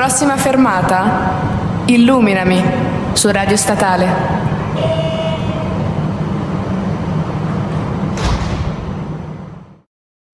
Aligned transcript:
Prossima 0.00 0.38
fermata, 0.38 1.84
Illuminami 1.84 2.58
su 3.12 3.30
Radio 3.30 3.54
Statale. 3.54 4.06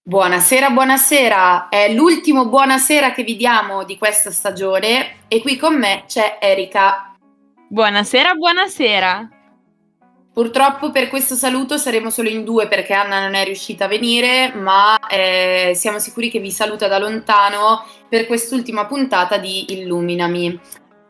Buonasera, 0.04 0.70
buonasera, 0.70 1.68
è 1.68 1.92
l'ultimo 1.92 2.46
buonasera 2.46 3.10
che 3.10 3.24
vi 3.24 3.34
diamo 3.34 3.82
di 3.82 3.98
questa 3.98 4.30
stagione 4.30 5.24
e 5.26 5.40
qui 5.40 5.56
con 5.56 5.76
me 5.76 6.04
c'è 6.06 6.38
Erika. 6.40 7.16
Buonasera, 7.68 8.34
buonasera. 8.34 9.35
Purtroppo 10.36 10.90
per 10.90 11.08
questo 11.08 11.34
saluto 11.34 11.78
saremo 11.78 12.10
solo 12.10 12.28
in 12.28 12.44
due 12.44 12.68
perché 12.68 12.92
Anna 12.92 13.22
non 13.22 13.32
è 13.32 13.42
riuscita 13.42 13.86
a 13.86 13.88
venire, 13.88 14.52
ma 14.52 14.98
eh, 15.08 15.72
siamo 15.74 15.98
sicuri 15.98 16.28
che 16.28 16.40
vi 16.40 16.50
saluta 16.50 16.88
da 16.88 16.98
lontano 16.98 17.86
per 18.06 18.26
quest'ultima 18.26 18.84
puntata 18.84 19.38
di 19.38 19.72
Illuminami. 19.72 20.60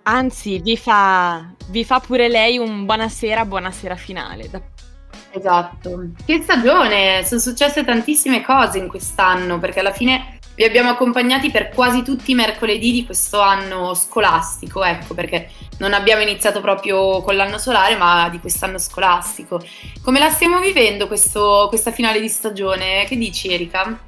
Anzi, 0.05 0.61
vi 0.61 0.77
fa, 0.77 1.45
vi 1.71 1.85
fa 1.85 1.99
pure 1.99 2.29
lei 2.29 2.59
un 2.59 2.85
buonasera, 2.85 3.45
buonasera 3.45 3.97
finale. 3.97 4.49
Esatto. 5.33 6.11
Che 6.24 6.43
stagione! 6.43 7.24
Sono 7.24 7.41
successe 7.41 7.85
tantissime 7.85 8.43
cose 8.43 8.79
in 8.79 8.87
quest'anno 8.87 9.59
perché 9.59 9.80
alla 9.80 9.93
fine 9.93 10.36
vi 10.56 10.65
abbiamo 10.65 10.88
accompagnati 10.88 11.51
per 11.51 11.69
quasi 11.69 12.02
tutti 12.02 12.30
i 12.30 12.34
mercoledì 12.34 12.91
di 12.91 13.05
questo 13.05 13.41
anno 13.41 13.92
scolastico, 13.95 14.82
ecco, 14.82 15.12
perché 15.12 15.51
non 15.79 15.92
abbiamo 15.92 16.23
iniziato 16.23 16.62
proprio 16.62 17.20
con 17.20 17.37
l'anno 17.37 17.59
solare, 17.59 17.95
ma 17.96 18.29
di 18.30 18.41
quest'anno 18.41 18.79
scolastico. 18.79 19.62
Come 20.02 20.18
la 20.18 20.30
stiamo 20.30 20.59
vivendo 20.59 21.07
questo, 21.07 21.66
questa 21.68 21.93
finale 21.93 22.21
di 22.21 22.29
stagione? 22.29 23.04
Che 23.07 23.16
dici, 23.16 23.52
Erika? 23.52 24.01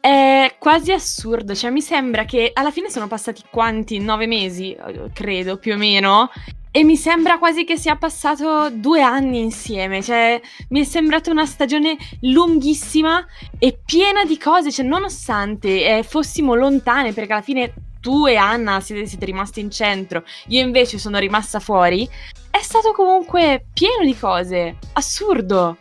È 0.00 0.56
quasi 0.58 0.90
assurdo, 0.92 1.54
cioè 1.54 1.70
mi 1.70 1.80
sembra 1.80 2.24
che 2.24 2.50
alla 2.52 2.72
fine 2.72 2.90
sono 2.90 3.06
passati 3.06 3.42
quanti? 3.48 4.00
Nove 4.00 4.26
mesi, 4.26 4.76
credo, 5.12 5.58
più 5.58 5.74
o 5.74 5.76
meno, 5.76 6.30
e 6.70 6.84
mi 6.84 6.96
sembra 6.96 7.38
quasi 7.38 7.64
che 7.64 7.76
sia 7.76 7.96
passato 7.96 8.70
due 8.70 9.00
anni 9.00 9.40
insieme, 9.40 10.02
cioè 10.02 10.40
mi 10.68 10.80
è 10.80 10.84
sembrata 10.84 11.30
una 11.30 11.46
stagione 11.46 11.96
lunghissima 12.20 13.24
e 13.58 13.78
piena 13.84 14.24
di 14.24 14.38
cose, 14.38 14.70
cioè 14.70 14.84
nonostante 14.84 15.98
eh, 15.98 16.02
fossimo 16.02 16.54
lontane, 16.54 17.12
perché 17.12 17.32
alla 17.32 17.42
fine 17.42 17.72
tu 18.00 18.26
e 18.26 18.36
Anna 18.36 18.80
siete, 18.80 19.06
siete 19.06 19.24
rimasti 19.24 19.60
in 19.60 19.70
centro, 19.70 20.24
io 20.48 20.60
invece 20.60 20.98
sono 20.98 21.18
rimasta 21.18 21.60
fuori, 21.60 22.08
è 22.50 22.60
stato 22.60 22.92
comunque 22.92 23.66
pieno 23.72 24.04
di 24.04 24.16
cose, 24.16 24.76
assurdo. 24.92 25.76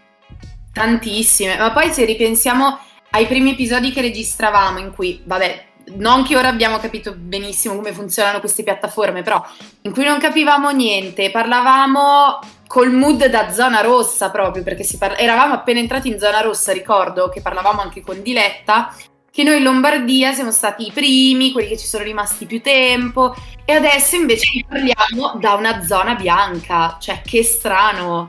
Tantissime, 0.73 1.57
ma 1.57 1.71
poi 1.71 1.91
se 1.91 2.05
ripensiamo 2.05 2.79
ai 3.11 3.25
primi 3.25 3.51
episodi 3.51 3.91
che 3.91 4.01
registravamo 4.01 4.79
in 4.79 4.91
cui, 4.93 5.21
vabbè, 5.23 5.66
non 5.95 6.23
che 6.23 6.35
ora 6.35 6.49
abbiamo 6.49 6.77
capito 6.77 7.13
benissimo 7.15 7.75
come 7.75 7.93
funzionano 7.93 8.39
queste 8.39 8.63
piattaforme, 8.63 9.21
però 9.21 9.43
in 9.81 9.91
cui 9.91 10.03
non 10.03 10.19
capivamo 10.19 10.69
niente, 10.69 11.31
parlavamo 11.31 12.39
col 12.67 12.91
mood 12.91 13.25
da 13.27 13.51
zona 13.51 13.81
rossa 13.81 14.29
proprio, 14.29 14.63
perché 14.63 14.85
parla- 14.97 15.17
eravamo 15.17 15.53
appena 15.53 15.79
entrati 15.79 16.09
in 16.09 16.19
zona 16.19 16.41
rossa, 16.41 16.73
ricordo 16.73 17.29
che 17.29 17.41
parlavamo 17.41 17.81
anche 17.81 18.01
con 18.01 18.21
Diletta, 18.21 18.93
che 19.31 19.43
noi 19.43 19.57
in 19.57 19.63
Lombardia 19.63 20.33
siamo 20.33 20.51
stati 20.51 20.87
i 20.87 20.91
primi, 20.91 21.51
quelli 21.51 21.69
che 21.69 21.77
ci 21.77 21.85
sono 21.85 22.03
rimasti 22.03 22.45
più 22.45 22.61
tempo, 22.61 23.35
e 23.65 23.73
adesso 23.73 24.15
invece 24.15 24.65
parliamo 24.67 25.37
da 25.39 25.53
una 25.53 25.83
zona 25.83 26.15
bianca, 26.15 26.97
cioè 26.99 27.21
che 27.21 27.43
strano. 27.43 28.27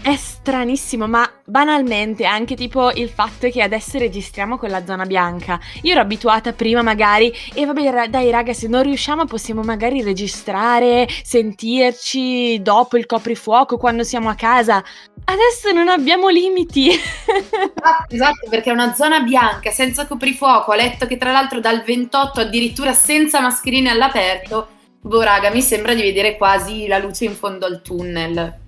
È 0.00 0.14
stranissimo, 0.14 1.08
ma 1.08 1.28
banalmente 1.44 2.24
anche 2.24 2.54
tipo 2.54 2.92
il 2.92 3.08
fatto 3.08 3.48
che 3.48 3.62
adesso 3.62 3.98
registriamo 3.98 4.56
con 4.56 4.68
la 4.68 4.84
zona 4.84 5.04
bianca. 5.04 5.58
Io 5.82 5.92
ero 5.92 6.00
abituata 6.00 6.52
prima 6.52 6.82
magari 6.82 7.32
e 7.52 7.66
vabbè 7.66 8.08
dai 8.08 8.30
raga 8.30 8.52
se 8.52 8.68
non 8.68 8.82
riusciamo 8.82 9.24
possiamo 9.24 9.62
magari 9.62 10.02
registrare, 10.02 11.08
sentirci 11.22 12.62
dopo 12.62 12.96
il 12.96 13.06
coprifuoco 13.06 13.78
quando 13.78 14.04
siamo 14.04 14.28
a 14.28 14.34
casa. 14.34 14.82
Adesso 15.24 15.72
non 15.72 15.88
abbiamo 15.88 16.28
limiti. 16.28 16.88
esatto, 16.90 18.06
esatto, 18.14 18.48
perché 18.48 18.70
è 18.70 18.72
una 18.72 18.94
zona 18.94 19.20
bianca 19.20 19.70
senza 19.70 20.06
coprifuoco. 20.06 20.70
Ho 20.70 20.76
letto 20.76 21.06
che 21.06 21.16
tra 21.16 21.32
l'altro 21.32 21.58
dal 21.58 21.82
28 21.82 22.42
addirittura 22.42 22.92
senza 22.92 23.40
mascherine 23.40 23.90
all'aperto. 23.90 24.68
Boh 25.00 25.22
raga, 25.22 25.50
mi 25.50 25.62
sembra 25.62 25.94
di 25.94 26.02
vedere 26.02 26.36
quasi 26.36 26.86
la 26.86 26.98
luce 26.98 27.24
in 27.24 27.34
fondo 27.34 27.66
al 27.66 27.82
tunnel. 27.82 28.65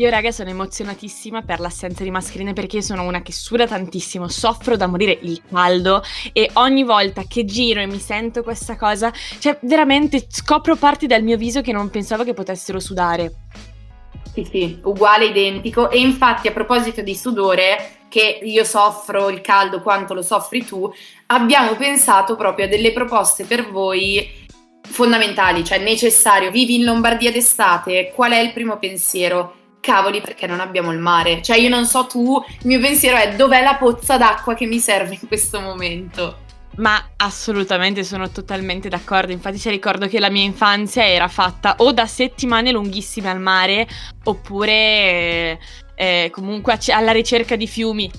Io 0.00 0.08
raga 0.08 0.32
sono 0.32 0.48
emozionatissima 0.48 1.42
per 1.42 1.60
l'assenza 1.60 2.02
di 2.02 2.10
mascherine 2.10 2.54
perché 2.54 2.80
sono 2.80 3.02
una 3.02 3.20
che 3.20 3.32
suda 3.32 3.66
tantissimo, 3.66 4.28
soffro 4.28 4.74
da 4.74 4.86
morire 4.86 5.18
il 5.20 5.42
caldo 5.46 6.02
e 6.32 6.48
ogni 6.54 6.84
volta 6.84 7.24
che 7.28 7.44
giro 7.44 7.80
e 7.80 7.86
mi 7.86 7.98
sento 7.98 8.42
questa 8.42 8.76
cosa, 8.76 9.12
cioè 9.38 9.58
veramente 9.60 10.24
scopro 10.26 10.74
parti 10.76 11.06
del 11.06 11.22
mio 11.22 11.36
viso 11.36 11.60
che 11.60 11.72
non 11.72 11.90
pensavo 11.90 12.24
che 12.24 12.32
potessero 12.32 12.80
sudare. 12.80 13.34
Sì, 14.32 14.48
sì, 14.50 14.80
uguale, 14.84 15.26
identico. 15.26 15.90
E 15.90 15.98
infatti 15.98 16.48
a 16.48 16.52
proposito 16.52 17.02
di 17.02 17.14
sudore, 17.14 18.06
che 18.08 18.40
io 18.42 18.64
soffro 18.64 19.28
il 19.28 19.42
caldo 19.42 19.82
quanto 19.82 20.14
lo 20.14 20.22
soffri 20.22 20.64
tu, 20.64 20.90
abbiamo 21.26 21.74
pensato 21.74 22.36
proprio 22.36 22.64
a 22.64 22.68
delle 22.68 22.92
proposte 22.92 23.44
per 23.44 23.70
voi 23.70 24.26
fondamentali, 24.80 25.62
cioè 25.62 25.76
necessario. 25.76 26.50
Vivi 26.50 26.76
in 26.76 26.84
Lombardia 26.84 27.30
d'estate, 27.30 28.12
qual 28.14 28.32
è 28.32 28.38
il 28.38 28.54
primo 28.54 28.78
pensiero? 28.78 29.58
Cavoli 29.80 30.20
perché 30.20 30.46
non 30.46 30.60
abbiamo 30.60 30.92
il 30.92 30.98
mare. 30.98 31.42
Cioè 31.42 31.56
io 31.56 31.68
non 31.68 31.86
so 31.86 32.06
tu, 32.06 32.42
il 32.46 32.66
mio 32.66 32.78
pensiero 32.78 33.16
è 33.16 33.34
dov'è 33.34 33.62
la 33.62 33.76
pozza 33.76 34.16
d'acqua 34.16 34.54
che 34.54 34.66
mi 34.66 34.78
serve 34.78 35.18
in 35.20 35.26
questo 35.26 35.60
momento. 35.60 36.48
Ma 36.76 37.10
assolutamente 37.16 38.04
sono 38.04 38.30
totalmente 38.30 38.88
d'accordo, 38.88 39.32
infatti 39.32 39.58
ci 39.58 39.68
ricordo 39.70 40.06
che 40.06 40.20
la 40.20 40.30
mia 40.30 40.44
infanzia 40.44 41.06
era 41.06 41.28
fatta 41.28 41.74
o 41.78 41.92
da 41.92 42.06
settimane 42.06 42.70
lunghissime 42.70 43.28
al 43.28 43.40
mare 43.40 43.88
oppure 44.24 45.58
eh, 45.94 46.30
comunque 46.32 46.78
alla 46.88 47.12
ricerca 47.12 47.56
di 47.56 47.66
fiumi. 47.66 48.10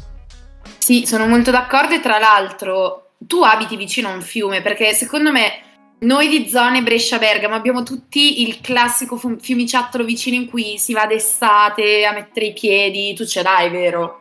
Sì, 0.78 1.06
sono 1.06 1.28
molto 1.28 1.50
d'accordo 1.50 1.96
e 1.96 2.02
tra 2.02 2.20
l'altro 2.20 3.14
tu 3.18 3.42
abiti 3.42 3.78
vicino 3.78 4.10
a 4.10 4.14
un 4.14 4.22
fiume 4.22 4.62
perché 4.62 4.94
secondo 4.94 5.32
me 5.32 5.71
noi 6.03 6.28
di 6.29 6.50
zone 6.50 6.81
Brescia-Bergamo 6.81 7.53
abbiamo 7.53 7.84
tutti 7.84 8.41
il 8.47 8.59
classico 8.59 9.17
fiumiciattolo 9.17 10.03
vicino 10.03 10.35
in 10.35 10.50
cui 10.50 10.78
si 10.78 10.94
va 10.94 11.06
d'estate 11.06 12.06
a 12.06 12.12
mettere 12.12 12.47
i 12.47 12.53
piedi, 12.53 13.13
tu 13.13 13.25
ce 13.25 13.44
l'hai, 13.44 13.69
vero? 13.69 14.19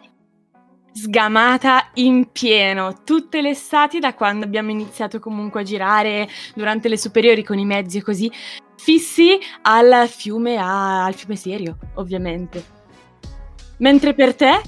Sgamata 0.92 1.90
in 1.94 2.32
pieno, 2.32 3.02
tutte 3.04 3.40
le 3.40 3.50
estati 3.50 3.98
da 3.98 4.12
quando 4.12 4.44
abbiamo 4.44 4.70
iniziato 4.70 5.20
comunque 5.20 5.60
a 5.60 5.64
girare 5.64 6.28
durante 6.54 6.88
le 6.88 6.98
superiori 6.98 7.42
con 7.42 7.58
i 7.58 7.64
mezzi 7.64 7.98
e 7.98 8.02
così, 8.02 8.30
fissi 8.76 9.38
al 9.62 10.06
fiume, 10.08 10.58
a, 10.58 11.04
al 11.04 11.14
fiume 11.14 11.36
serio, 11.36 11.78
ovviamente. 11.94 12.62
Mentre 13.78 14.12
per 14.12 14.34
te? 14.34 14.60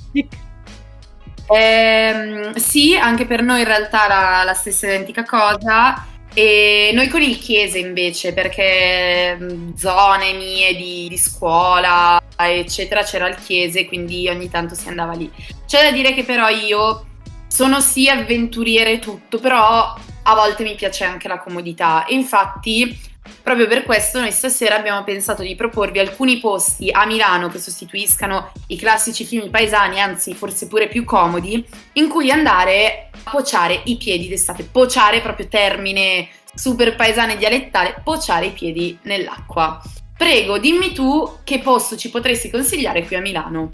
Eh, 1.47 2.53
sì, 2.55 2.97
anche 2.97 3.27
per 3.27 3.43
noi 3.43 3.61
in 3.61 3.67
realtà 3.67 4.07
la, 4.07 4.43
la 4.45 4.55
stessa 4.55 4.87
identica 4.87 5.25
cosa. 5.25 6.07
E 6.35 6.93
noi 6.95 7.09
con 7.09 7.21
il 7.21 7.39
Chiese 7.39 7.79
invece, 7.79 8.33
perché 8.33 9.37
zone 9.77 10.33
mie 10.33 10.75
di, 10.75 11.07
di, 11.09 11.19
scuola, 11.19 12.23
eccetera, 12.37 13.03
c'era 13.03 13.29
il 13.29 13.37
Chiese, 13.37 13.87
quindi 13.87 14.29
ogni 14.29 14.49
tanto 14.49 14.75
si 14.75 14.89
andava 14.89 15.13
lì. 15.13 15.31
C'è 15.67 15.83
da 15.83 15.91
dire 15.91 16.15
che 16.15 16.25
però 16.25 16.49
io 16.49 17.07
sono 17.49 17.81
sì 17.81 18.09
avventuriere 18.09 18.93
e 18.93 18.99
tutto, 18.99 19.39
però 19.39 19.95
a 20.25 20.35
volte 20.35 20.63
mi 20.63 20.75
piace 20.75 21.05
anche 21.05 21.29
la 21.29 21.39
comodità. 21.39 22.07
Infatti, 22.09 22.99
proprio 23.43 23.67
per 23.67 23.83
questo, 23.85 24.21
noi 24.21 24.33
stasera 24.33 24.77
abbiamo 24.77 25.03
pensato 25.05 25.43
di 25.43 25.55
proporvi 25.55 25.99
alcuni 25.99 26.39
posti 26.41 26.91
a 26.91 27.07
Milano 27.07 27.49
che 27.49 27.59
sostituiscano 27.59 28.53
i 28.69 28.77
classici 28.77 29.25
film 29.25 29.51
paesani, 29.51 30.01
anzi 30.01 30.35
forse 30.35 30.67
pure 30.69 30.89
più 30.89 31.05
comodi, 31.05 31.65
in 31.95 32.09
cui 32.09 32.31
andare 32.31 33.11
pociare 33.31 33.81
i 33.85 33.97
piedi 33.97 34.29
d'estate, 34.29 34.65
pociare 34.65 35.21
proprio 35.21 35.49
termine 35.49 36.29
super 36.55 36.97
paesano 36.97 37.33
e 37.33 37.37
dialettale, 37.37 38.01
pociare 38.03 38.47
i 38.47 38.51
piedi 38.51 38.99
nell'acqua. 39.03 39.81
Prego, 40.17 40.59
dimmi 40.59 40.93
tu 40.93 41.39
che 41.43 41.59
posto 41.59 41.97
ci 41.97 42.11
potresti 42.11 42.51
consigliare 42.51 43.05
qui 43.05 43.17
a 43.17 43.21
Milano. 43.21 43.71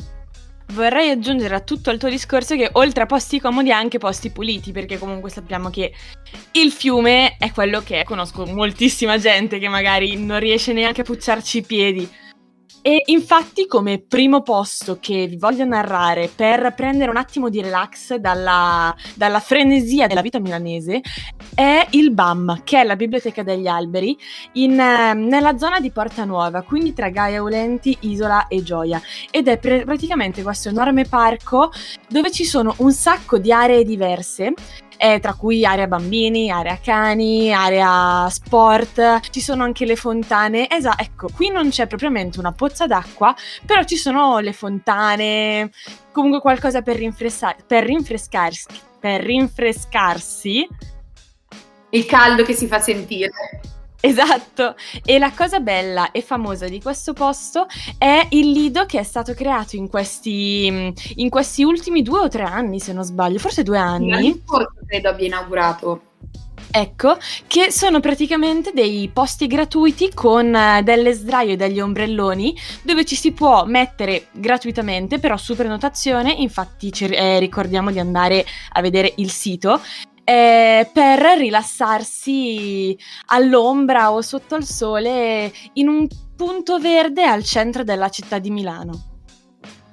Vorrei 0.73 1.11
aggiungere 1.11 1.55
a 1.55 1.61
tutto 1.61 1.91
il 1.91 1.99
tuo 1.99 2.09
discorso 2.11 2.55
che 2.55 2.69
oltre 2.73 3.05
a 3.05 3.06
posti 3.06 3.41
comodi 3.41 3.73
anche 3.73 3.99
posti 3.99 4.31
puliti, 4.31 4.70
perché 4.70 4.99
comunque 4.99 5.31
sappiamo 5.31 5.70
che 5.70 5.93
il 6.53 6.70
fiume 6.70 7.37
è 7.38 7.50
quello 7.53 7.81
che 7.81 8.00
è. 8.00 8.05
Conosco 8.05 8.44
moltissima 8.47 9.19
gente 9.19 9.59
che 9.59 9.69
magari 9.69 10.23
non 10.23 10.38
riesce 10.38 10.73
neanche 10.73 11.00
a 11.00 11.05
pucciarci 11.05 11.59
i 11.59 11.62
piedi 11.62 12.09
e 12.88 13.02
infatti 13.08 13.67
come 13.67 13.99
primo 13.99 14.40
posto 14.40 14.96
che 14.99 15.26
vi 15.26 15.37
voglio 15.37 15.67
narrare 15.67 16.31
per 16.35 16.73
prendere 16.75 17.11
un 17.11 17.19
attimo 17.19 17.50
di 17.50 17.61
relax 17.61 18.14
dalla, 18.14 18.96
dalla 19.12 19.40
frenesia 19.40 20.06
della 20.06 20.23
vita 20.23 20.38
milanese 20.38 21.02
è 21.55 21.87
il 21.90 22.12
BAM, 22.12 22.62
che 22.64 22.81
è 22.81 22.85
la 22.85 22.96
Biblioteca 22.96 23.43
degli 23.43 23.67
Alberi, 23.67 24.17
in, 24.52 24.81
eh, 24.81 25.12
nella 25.12 25.58
zona 25.58 25.81
di 25.81 25.90
Porta 25.90 26.25
Nuova, 26.25 26.62
quindi 26.62 26.94
tra 26.94 27.11
Gaia 27.11 27.43
Ulenti, 27.43 27.94
Isola 28.00 28.46
e 28.46 28.62
Gioia. 28.62 29.02
Ed 29.31 29.49
è 29.49 29.58
pre- 29.58 29.84
praticamente 29.84 30.43
questo 30.43 30.70
enorme 30.70 31.05
parco 31.05 31.70
dove 32.08 32.31
ci 32.31 32.46
sono 32.46 32.75
un 32.79 32.93
sacco 32.93 33.37
di 33.37 33.52
aree 33.52 33.84
diverse 33.84 34.55
eh, 34.99 35.21
tra 35.21 35.33
cui 35.35 35.65
area 35.65 35.87
bambini, 35.87 36.50
area 36.50 36.79
cani, 36.83 37.53
area 37.53 38.29
sport, 38.29 39.21
ci 39.31 39.41
sono 39.41 39.62
anche 39.62 39.87
le 39.87 39.97
fontane. 39.97 40.69
Esatto, 40.69 41.03
ecco, 41.03 41.29
qui 41.35 41.50
non 41.50 41.71
c'è 41.71 41.87
propriamente 41.87 42.39
una 42.39 42.53
pozza 42.53 42.87
d'acqua, 42.87 43.35
però 43.65 43.85
ci 43.85 43.97
sono 43.97 44.41
le 44.41 44.53
fontane, 44.53 45.71
comunque 46.12 46.41
qualcosa 46.41 46.83
per, 46.83 46.99
per 47.67 47.85
rinfrescarsi. 47.85 48.67
Per 49.00 49.23
rinfrescarsi. 49.23 50.69
Il 51.91 52.05
caldo 52.05 52.43
che 52.43 52.53
si 52.53 52.67
fa 52.67 52.81
sentire. 52.81 53.31
Esatto, 54.00 54.77
e 55.05 55.19
la 55.19 55.33
cosa 55.33 55.59
bella 55.59 56.12
e 56.12 56.23
famosa 56.23 56.69
di 56.69 56.81
questo 56.81 57.12
posto 57.12 57.67
è 57.99 58.29
il 58.31 58.53
lido 58.53 58.87
che 58.87 59.00
è 59.00 59.03
stato 59.03 59.35
creato 59.35 59.75
in 59.75 59.89
questi, 59.89 60.93
in 61.17 61.29
questi 61.29 61.65
ultimi 61.65 62.03
due 62.03 62.21
o 62.21 62.29
tre 62.29 62.45
anni, 62.45 62.79
se 62.79 62.93
non 62.93 63.03
sbaglio, 63.03 63.39
forse 63.39 63.65
due 63.65 63.79
anni. 63.79 64.11
L'anno 64.11 64.39
scorso 64.45 64.75
credo 64.87 65.09
abbia 65.09 65.27
inaugurato. 65.27 66.03
Ecco, 66.71 67.17
che 67.47 67.73
sono 67.73 67.99
praticamente 67.99 68.73
dei 68.75 69.11
posti 69.12 69.47
gratuiti 69.47 70.12
con 70.12 70.55
eh, 70.55 70.83
delle 70.83 71.12
sdraio 71.12 71.53
e 71.53 71.56
degli 71.56 71.81
ombrelloni 71.81 72.55
dove 72.83 73.06
ci 73.06 73.17
si 73.17 73.33
può 73.33 73.65
mettere 73.65 74.27
gratuitamente, 74.33 75.19
però 75.19 75.37
su 75.39 75.56
prenotazione, 75.56 76.31
infatti 76.31 76.93
ci, 76.93 77.06
eh, 77.06 77.39
ricordiamo 77.39 77.91
di 77.91 77.99
andare 77.99 78.44
a 78.73 78.83
vedere 78.83 79.15
il 79.17 79.31
sito 79.31 79.81
eh, 80.29 80.91
per 80.93 81.39
rilassarsi 81.39 82.95
all'ombra 83.29 84.13
o 84.13 84.21
sotto 84.21 84.57
il 84.57 84.65
sole 84.65 85.51
in 85.75 85.89
un 85.89 86.07
punto 86.37 86.79
verde 86.79 87.25
al 87.25 87.43
centro 87.43 87.83
della 87.83 88.11
città 88.11 88.39
di 88.39 88.51
Milano. 88.51 89.05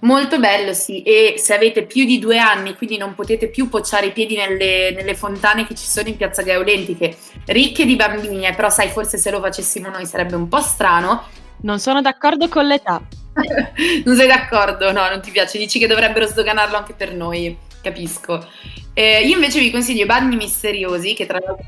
Molto 0.02 0.38
bello, 0.38 0.74
sì, 0.74 1.04
e 1.04 1.36
se 1.38 1.56
avete 1.56 1.86
più 1.86 2.04
di 2.04 2.20
due 2.20 2.38
anni, 2.38 2.76
quindi 2.76 2.98
non 2.98 3.16
potete 3.16 3.48
più 3.48 3.70
pocciare 3.70 4.08
i 4.08 4.12
piedi 4.12 4.36
nelle, 4.36 4.92
nelle 4.92 5.16
fontane 5.16 5.66
che 5.66 5.74
ci 5.74 5.86
sono 5.86 6.10
in 6.10 6.18
Piazza 6.18 6.42
Gaulentiche, 6.42 7.16
ricche 7.46 7.86
di 7.86 7.96
bambini, 7.96 8.46
eh, 8.46 8.54
però 8.54 8.70
sai, 8.70 8.90
forse 8.90 9.18
se 9.18 9.32
lo 9.32 9.40
facessimo 9.40 9.88
noi 9.88 10.06
sarebbe 10.06 10.36
un 10.36 10.50
po' 10.50 10.60
strano. 10.60 11.24
Non 11.62 11.80
sono 11.80 12.02
d'accordo 12.02 12.50
con 12.50 12.68
l'età. 12.68 13.02
non 14.04 14.16
sei 14.18 14.28
d'accordo? 14.28 14.92
No, 14.92 15.08
non 15.08 15.22
ti 15.22 15.32
piace, 15.32 15.58
dici 15.58 15.80
che 15.80 15.88
dovrebbero 15.88 16.28
sdoganarlo 16.28 16.76
anche 16.76 16.94
per 16.94 17.14
noi, 17.14 17.58
capisco. 17.86 18.48
Eh, 18.94 19.22
io 19.26 19.36
invece 19.36 19.60
vi 19.60 19.72
consiglio 19.72 20.06
bagni 20.06 20.36
misteriosi, 20.36 21.14
che 21.14 21.26
tra 21.26 21.40
l'altro 21.40 21.64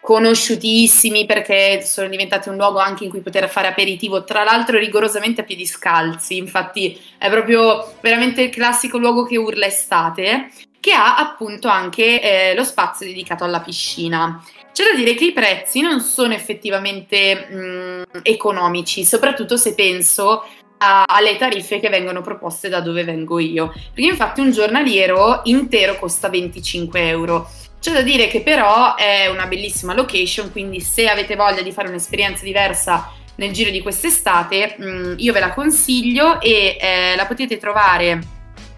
conosciutissimi 0.00 1.24
perché 1.24 1.80
sono 1.82 2.08
diventati 2.08 2.50
un 2.50 2.56
luogo 2.56 2.78
anche 2.78 3.04
in 3.04 3.10
cui 3.10 3.20
poter 3.20 3.48
fare 3.48 3.68
aperitivo, 3.68 4.22
tra 4.22 4.44
l'altro 4.44 4.78
rigorosamente 4.78 5.40
a 5.40 5.44
piedi 5.44 5.64
scalzi, 5.64 6.36
infatti 6.36 7.00
è 7.16 7.30
proprio 7.30 7.94
veramente 8.02 8.42
il 8.42 8.50
classico 8.50 8.98
luogo 8.98 9.24
che 9.24 9.38
urla 9.38 9.64
estate, 9.64 10.50
che 10.78 10.92
ha 10.92 11.16
appunto 11.16 11.68
anche 11.68 12.20
eh, 12.20 12.54
lo 12.54 12.64
spazio 12.64 13.06
dedicato 13.06 13.44
alla 13.44 13.60
piscina. 13.60 14.44
C'è 14.72 14.84
da 14.84 14.94
dire 14.94 15.14
che 15.14 15.26
i 15.26 15.32
prezzi 15.32 15.80
non 15.80 16.00
sono 16.00 16.34
effettivamente 16.34 17.46
mh, 17.48 17.56
mm, 17.56 18.02
economici, 18.22 19.04
soprattutto 19.04 19.56
se 19.56 19.74
penso 19.74 20.44
alle 20.78 21.36
tariffe 21.36 21.80
che 21.80 21.88
vengono 21.88 22.20
proposte 22.20 22.68
da 22.68 22.80
dove 22.80 23.04
vengo 23.04 23.38
io. 23.38 23.68
Perché 23.68 24.10
infatti 24.10 24.40
un 24.40 24.50
giornaliero 24.50 25.40
intero 25.44 25.98
costa 25.98 26.28
25 26.28 27.08
euro. 27.08 27.50
C'è 27.80 27.92
da 27.92 28.02
dire 28.02 28.28
che 28.28 28.40
però 28.40 28.94
è 28.94 29.26
una 29.26 29.46
bellissima 29.46 29.94
location, 29.94 30.50
quindi 30.50 30.80
se 30.80 31.08
avete 31.08 31.36
voglia 31.36 31.62
di 31.62 31.72
fare 31.72 31.88
un'esperienza 31.88 32.44
diversa 32.44 33.12
nel 33.36 33.52
giro 33.52 33.70
di 33.70 33.82
quest'estate, 33.82 34.76
mm, 34.80 35.14
io 35.18 35.32
ve 35.32 35.40
la 35.40 35.52
consiglio 35.52 36.40
e 36.40 36.76
eh, 36.80 37.16
la 37.16 37.26
potete 37.26 37.58
trovare 37.58 38.20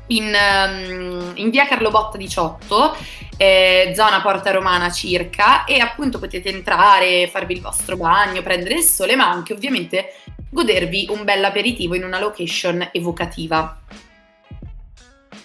in, 0.08 0.32
um, 0.34 1.32
in, 1.34 1.50
via 1.50 1.66
Carlo 1.66 1.90
Botta 1.90 2.16
18, 2.16 2.96
eh, 3.36 3.92
zona 3.94 4.20
Porta 4.20 4.50
Romana 4.50 4.90
circa, 4.90 5.64
e 5.64 5.78
appunto 5.78 6.18
potete 6.18 6.48
entrare, 6.48 7.28
farvi 7.28 7.54
il 7.54 7.60
vostro 7.60 7.96
bagno, 7.96 8.42
prendere 8.42 8.76
il 8.76 8.82
sole, 8.82 9.16
ma 9.16 9.28
anche 9.28 9.52
ovviamente 9.52 10.14
godervi 10.56 11.08
un 11.10 11.22
bel 11.22 11.44
aperitivo 11.44 11.94
in 11.94 12.02
una 12.02 12.18
location 12.18 12.88
evocativa. 12.92 13.78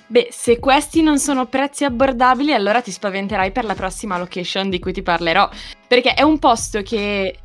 Beh, 0.07 0.29
se 0.31 0.57
questi 0.57 1.01
non 1.01 1.19
sono 1.19 1.47
prezzi 1.47 1.83
abbordabili, 1.83 2.53
allora 2.53 2.81
ti 2.81 2.91
spaventerai 2.91 3.51
per 3.51 3.65
la 3.65 3.75
prossima 3.75 4.17
location 4.17 4.69
di 4.69 4.79
cui 4.79 4.93
ti 4.93 5.01
parlerò, 5.01 5.49
perché 5.85 6.13
è 6.13 6.21
un 6.21 6.39
posto 6.39 6.81
che 6.81 7.35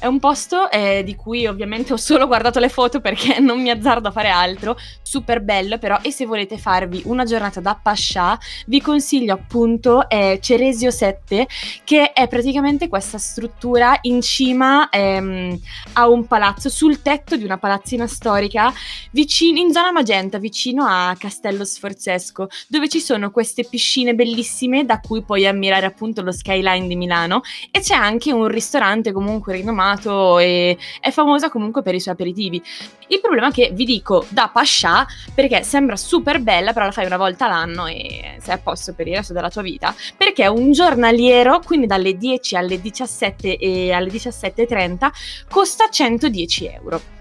è 0.00 0.06
un 0.06 0.18
posto 0.18 0.70
eh, 0.70 1.02
di 1.04 1.14
cui 1.14 1.46
ovviamente 1.46 1.92
ho 1.92 1.98
solo 1.98 2.26
guardato 2.26 2.58
le 2.58 2.70
foto 2.70 3.00
perché 3.00 3.38
non 3.38 3.60
mi 3.60 3.68
azzardo 3.68 4.08
a 4.08 4.10
fare 4.10 4.30
altro, 4.30 4.76
super 5.02 5.42
bello 5.42 5.76
però 5.76 5.98
e 6.00 6.10
se 6.10 6.24
volete 6.24 6.56
farvi 6.56 7.02
una 7.04 7.24
giornata 7.24 7.60
da 7.60 7.78
Pascià 7.80 8.38
vi 8.66 8.80
consiglio 8.80 9.34
appunto 9.34 10.08
eh, 10.08 10.38
Ceresio 10.40 10.90
7 10.90 11.46
che 11.84 12.12
è 12.12 12.28
praticamente 12.28 12.88
questa 12.88 13.18
struttura 13.18 13.98
in 14.02 14.22
cima 14.22 14.88
ehm, 14.88 15.60
a 15.92 16.08
un 16.08 16.26
palazzo, 16.26 16.70
sul 16.70 17.02
tetto 17.02 17.36
di 17.36 17.44
una 17.44 17.58
palazzina 17.58 18.06
storica 18.06 18.72
vicino, 19.10 19.58
in 19.58 19.70
zona 19.70 19.92
Magenta 19.92 20.38
vicino 20.38 20.86
a 20.86 21.14
Castello 21.18 21.64
Sforzesco 21.66 22.48
dove 22.68 22.88
ci 22.88 23.00
sono 23.00 23.30
queste 23.30 23.64
piscine 23.64 24.14
bellissime 24.14 24.86
da 24.86 24.98
cui 25.00 25.22
puoi 25.22 25.46
ammirare 25.46 25.84
appunto 25.84 26.22
lo 26.22 26.32
skyline 26.32 26.86
di 26.86 26.96
Milano 26.96 27.42
e 27.70 27.80
c'è 27.80 27.94
anche 27.94 28.32
un 28.32 28.48
ristorante 28.48 29.12
comunque 29.12 29.52
rinomato 29.52 29.88
amato 29.90 30.38
e 30.38 30.76
è 31.00 31.10
famosa 31.10 31.50
comunque 31.50 31.82
per 31.82 31.94
i 31.94 32.00
suoi 32.00 32.14
aperitivi. 32.14 32.62
Il 33.08 33.20
problema 33.20 33.48
è 33.48 33.50
che 33.50 33.70
vi 33.72 33.84
dico 33.84 34.24
da 34.28 34.50
Pascià 34.52 35.06
perché 35.34 35.62
sembra 35.62 35.96
super 35.96 36.40
bella, 36.40 36.72
però 36.72 36.86
la 36.86 36.92
fai 36.92 37.06
una 37.06 37.16
volta 37.16 37.48
l'anno 37.48 37.86
e 37.86 38.36
sei 38.40 38.54
a 38.54 38.58
posto 38.58 38.94
per 38.94 39.08
il 39.08 39.16
resto 39.16 39.32
della 39.32 39.50
tua 39.50 39.62
vita, 39.62 39.94
perché 40.16 40.46
un 40.46 40.72
giornaliero, 40.72 41.60
quindi 41.60 41.86
dalle 41.86 42.16
10 42.16 42.56
alle 42.56 42.80
17 42.80 43.56
e 43.56 43.92
alle 43.92 44.10
17.30 44.10 45.10
costa 45.48 45.88
110 45.88 46.66
euro. 46.66 47.18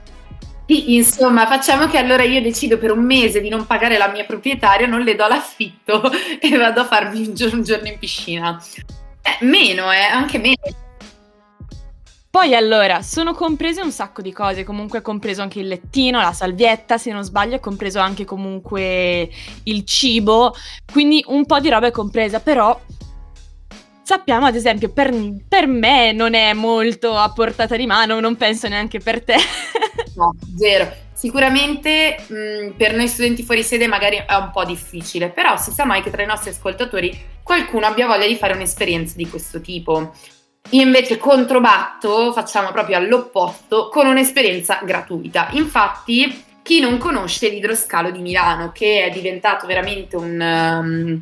Insomma, 0.72 1.48
facciamo 1.48 1.88
che 1.88 1.98
allora 1.98 2.22
io 2.22 2.42
decido 2.42 2.78
per 2.78 2.92
un 2.92 3.04
mese 3.04 3.42
di 3.42 3.50
non 3.50 3.66
pagare 3.66 3.98
la 3.98 4.08
mia 4.10 4.24
proprietaria, 4.24 4.86
non 4.86 5.02
le 5.02 5.16
do 5.16 5.28
l'affitto 5.28 6.12
e 6.40 6.58
vado 6.58 6.82
a 6.82 6.86
farmi 6.86 7.26
un 7.26 7.34
giorno 7.34 7.88
in 7.88 7.98
piscina. 7.98 8.64
Eh, 9.24 9.44
meno, 9.46 9.92
eh, 9.92 9.98
anche 9.98 10.38
meno. 10.38 10.88
Poi 12.32 12.54
allora, 12.54 13.02
sono 13.02 13.34
comprese 13.34 13.82
un 13.82 13.92
sacco 13.92 14.22
di 14.22 14.32
cose, 14.32 14.64
comunque 14.64 15.00
è 15.00 15.02
compreso 15.02 15.42
anche 15.42 15.62
il 15.62 15.68
lettino, 15.68 16.22
la 16.22 16.32
salvietta, 16.32 17.00
se 17.00 17.12
non 17.12 17.24
sbaglio 17.24 17.56
è 17.56 17.60
compreso 17.60 17.98
anche 17.98 18.24
comunque 18.24 19.28
il 19.64 19.84
cibo, 19.84 20.54
quindi 20.92 21.24
un 21.26 21.48
po' 21.48 21.60
di 21.60 21.70
roba 21.70 21.88
è 21.88 21.92
compresa, 21.92 22.40
però 22.40 22.80
sappiamo 24.04 24.46
ad 24.46 24.56
esempio 24.56 24.92
per, 24.92 25.12
per 25.48 25.66
me 25.66 26.12
non 26.12 26.36
è 26.36 26.54
molto 26.54 27.16
a 27.16 27.32
portata 27.32 27.76
di 27.76 27.88
mano, 27.88 28.20
non 28.20 28.38
penso 28.38 28.68
neanche 28.68 29.00
per 29.00 29.24
te. 29.24 29.36
no, 30.16 30.36
zero. 30.56 31.08
Sicuramente 31.14 32.16
mh, 32.28 32.76
per 32.78 32.94
noi 32.94 33.08
studenti 33.08 33.42
fuori 33.42 33.64
sede 33.64 33.88
magari 33.88 34.18
è 34.18 34.36
un 34.36 34.52
po' 34.52 34.66
difficile, 34.66 35.30
però 35.30 35.58
si 35.58 35.72
sa 35.72 35.84
mai 35.84 36.04
che 36.04 36.12
tra 36.12 36.22
i 36.22 36.28
nostri 36.28 36.52
ascoltatori 36.52 37.20
qualcuno 37.42 37.88
abbia 37.88 38.06
voglia 38.06 38.28
di 38.28 38.36
fare 38.36 38.54
un'esperienza 38.54 39.16
di 39.18 39.28
questo 39.28 39.60
tipo. 39.62 40.14
Io 40.72 40.84
invece 40.84 41.18
controbatto, 41.18 42.32
facciamo 42.32 42.72
proprio 42.72 42.98
all'opposto, 42.98 43.90
con 43.90 44.06
un'esperienza 44.06 44.80
gratuita. 44.84 45.50
Infatti, 45.54 46.44
chi 46.62 46.80
non 46.80 47.00
conosce 47.00 47.50
l'idroscalo 47.50 48.12
di 48.12 48.20
Milano, 48.20 48.72
che 48.72 49.06
è 49.06 49.10
diventato 49.10 49.66
veramente 49.66 50.16
un, 50.16 50.40
um, 50.40 51.22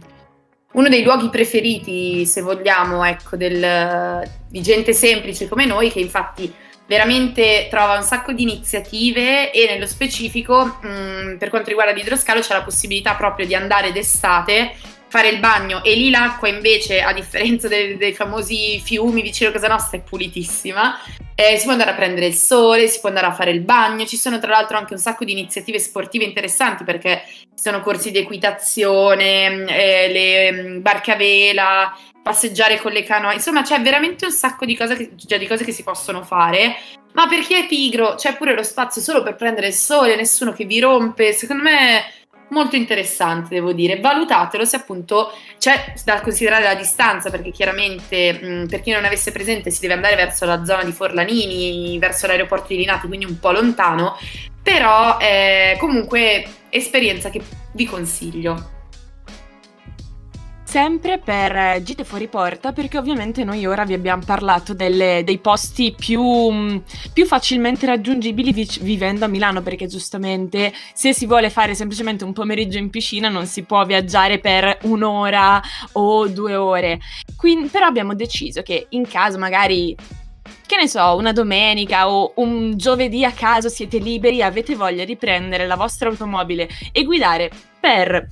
uno 0.73 0.89
dei 0.89 1.01
luoghi 1.01 1.29
preferiti, 1.29 2.25
se 2.25 2.41
vogliamo, 2.41 3.05
ecco, 3.05 3.37
del, 3.37 4.29
di 4.49 4.61
gente 4.61 4.91
semplice 4.91 5.47
come 5.47 5.65
noi, 5.65 5.91
che 5.93 6.01
infatti 6.01 6.53
veramente 6.85 7.67
trova 7.69 7.95
un 7.95 8.03
sacco 8.03 8.33
di 8.33 8.43
iniziative 8.43 9.51
e 9.51 9.65
nello 9.69 9.87
specifico 9.87 10.77
um, 10.83 11.37
per 11.37 11.49
quanto 11.49 11.69
riguarda 11.69 11.93
l'idroscalo 11.93 12.39
c'è 12.39 12.53
la 12.53 12.63
possibilità 12.63 13.15
proprio 13.15 13.45
di 13.45 13.55
andare 13.55 13.91
d'estate 13.91 14.73
fare 15.09 15.29
il 15.29 15.39
bagno 15.39 15.83
e 15.83 15.95
lì 15.95 16.09
l'acqua 16.09 16.47
invece 16.47 17.01
a 17.01 17.13
differenza 17.13 17.67
dei, 17.67 17.97
dei 17.97 18.13
famosi 18.13 18.79
fiumi 18.79 19.21
vicino 19.21 19.49
a 19.49 19.53
casa 19.53 19.67
nostra 19.67 19.97
è 19.97 20.01
pulitissima. 20.01 20.99
Eh, 21.35 21.57
si 21.57 21.63
può 21.63 21.73
andare 21.73 21.91
a 21.91 21.93
prendere 21.93 22.25
il 22.25 22.33
sole, 22.33 22.87
si 22.87 22.99
può 22.99 23.09
andare 23.09 23.27
a 23.27 23.31
fare 23.33 23.51
il 23.51 23.61
bagno 23.61 24.05
ci 24.05 24.17
sono 24.17 24.39
tra 24.39 24.49
l'altro 24.49 24.77
anche 24.77 24.93
un 24.93 24.99
sacco 24.99 25.23
di 25.23 25.33
iniziative 25.33 25.77
sportive 25.77 26.25
interessanti 26.25 26.83
perché 26.83 27.21
ci 27.27 27.47
sono 27.55 27.81
corsi 27.81 28.09
di 28.09 28.17
equitazione 28.17 29.65
eh, 29.67 30.11
le 30.11 30.51
mm, 30.51 30.81
barche 30.81 31.11
a 31.11 31.15
vela 31.15 31.95
passeggiare 32.27 32.79
con 32.79 32.91
le 32.91 33.03
canoe. 33.03 33.35
Insomma 33.35 33.61
c'è 33.61 33.79
veramente 33.81 34.25
un 34.25 34.31
sacco 34.31 34.65
di 34.65 34.75
cose 34.75 34.95
che, 34.95 35.11
già 35.15 35.37
di 35.37 35.47
cose 35.47 35.63
che 35.63 35.71
si 35.71 35.83
possono 35.83 36.23
fare. 36.23 36.75
Ma 37.13 37.27
per 37.27 37.39
chi 37.39 37.55
è 37.55 37.65
pigro 37.65 38.15
c'è 38.15 38.35
pure 38.35 38.53
lo 38.53 38.63
spazio 38.63 39.01
solo 39.01 39.23
per 39.23 39.35
prendere 39.35 39.67
il 39.67 39.73
sole 39.73 40.15
nessuno 40.15 40.51
che 40.53 40.65
vi 40.65 40.79
rompe. 40.79 41.33
Secondo 41.33 41.63
me 41.63 42.03
molto 42.49 42.75
interessante, 42.75 43.55
devo 43.55 43.73
dire. 43.73 43.99
Valutatelo 43.99 44.65
se 44.65 44.75
appunto 44.77 45.31
c'è 45.57 45.93
da 46.05 46.21
considerare 46.21 46.63
la 46.63 46.75
distanza, 46.75 47.29
perché 47.29 47.51
chiaramente 47.51 48.33
mh, 48.33 48.67
per 48.67 48.81
chi 48.81 48.91
non 48.91 49.05
avesse 49.05 49.31
presente 49.31 49.71
si 49.71 49.81
deve 49.81 49.93
andare 49.93 50.15
verso 50.15 50.45
la 50.45 50.63
zona 50.63 50.83
di 50.83 50.91
Forlanini, 50.91 51.97
verso 51.99 52.27
l'aeroporto 52.27 52.67
di 52.69 52.77
Linate, 52.77 53.07
quindi 53.07 53.25
un 53.25 53.39
po' 53.39 53.51
lontano, 53.51 54.17
però 54.61 55.17
è 55.17 55.75
comunque 55.79 56.45
esperienza 56.69 57.29
che 57.29 57.41
vi 57.73 57.85
consiglio. 57.85 58.75
Sempre 60.67 61.17
per 61.17 61.81
Gite 61.81 62.03
fuori 62.03 62.27
porta, 62.27 62.73
perché 62.73 62.97
ovviamente 62.97 63.45
noi 63.45 63.65
ora 63.65 63.85
vi 63.85 63.93
abbiamo 63.93 64.21
parlato 64.25 64.73
delle, 64.73 65.21
dei 65.23 65.37
posti 65.37 65.95
più, 65.97 66.21
mm, 66.21 66.77
più 67.13 67.25
facilmente 67.25 67.85
raggiungibili 67.85 68.51
vi, 68.51 68.67
vivendo 68.81 69.23
a 69.23 69.29
Milano, 69.29 69.61
perché 69.61 69.87
giustamente 69.87 70.73
se 70.93 71.13
si 71.13 71.25
vuole 71.25 71.49
fare 71.49 71.73
semplicemente 71.73 72.25
un 72.25 72.33
pomeriggio 72.33 72.77
in 72.77 72.89
piscina 72.89 73.29
non 73.29 73.45
si 73.45 73.63
può 73.63 73.85
viaggiare 73.85 74.39
per 74.39 74.79
un'ora 74.83 75.61
o 75.93 76.27
due 76.27 76.55
ore. 76.55 76.99
Quindi, 77.37 77.69
però 77.69 77.85
abbiamo 77.85 78.13
deciso 78.13 78.61
che 78.61 78.87
in 78.89 79.07
caso 79.07 79.37
magari 79.37 79.95
che 80.65 80.75
ne 80.75 80.89
so, 80.89 81.15
una 81.15 81.31
domenica 81.31 82.09
o 82.09 82.33
un 82.35 82.75
giovedì 82.75 83.23
a 83.23 83.31
caso 83.31 83.69
siete 83.69 83.99
liberi, 83.99 84.41
avete 84.41 84.75
voglia 84.75 85.05
di 85.05 85.15
prendere 85.15 85.65
la 85.65 85.77
vostra 85.77 86.09
automobile 86.09 86.67
e 86.91 87.05
guidare 87.05 87.49
per 87.79 88.27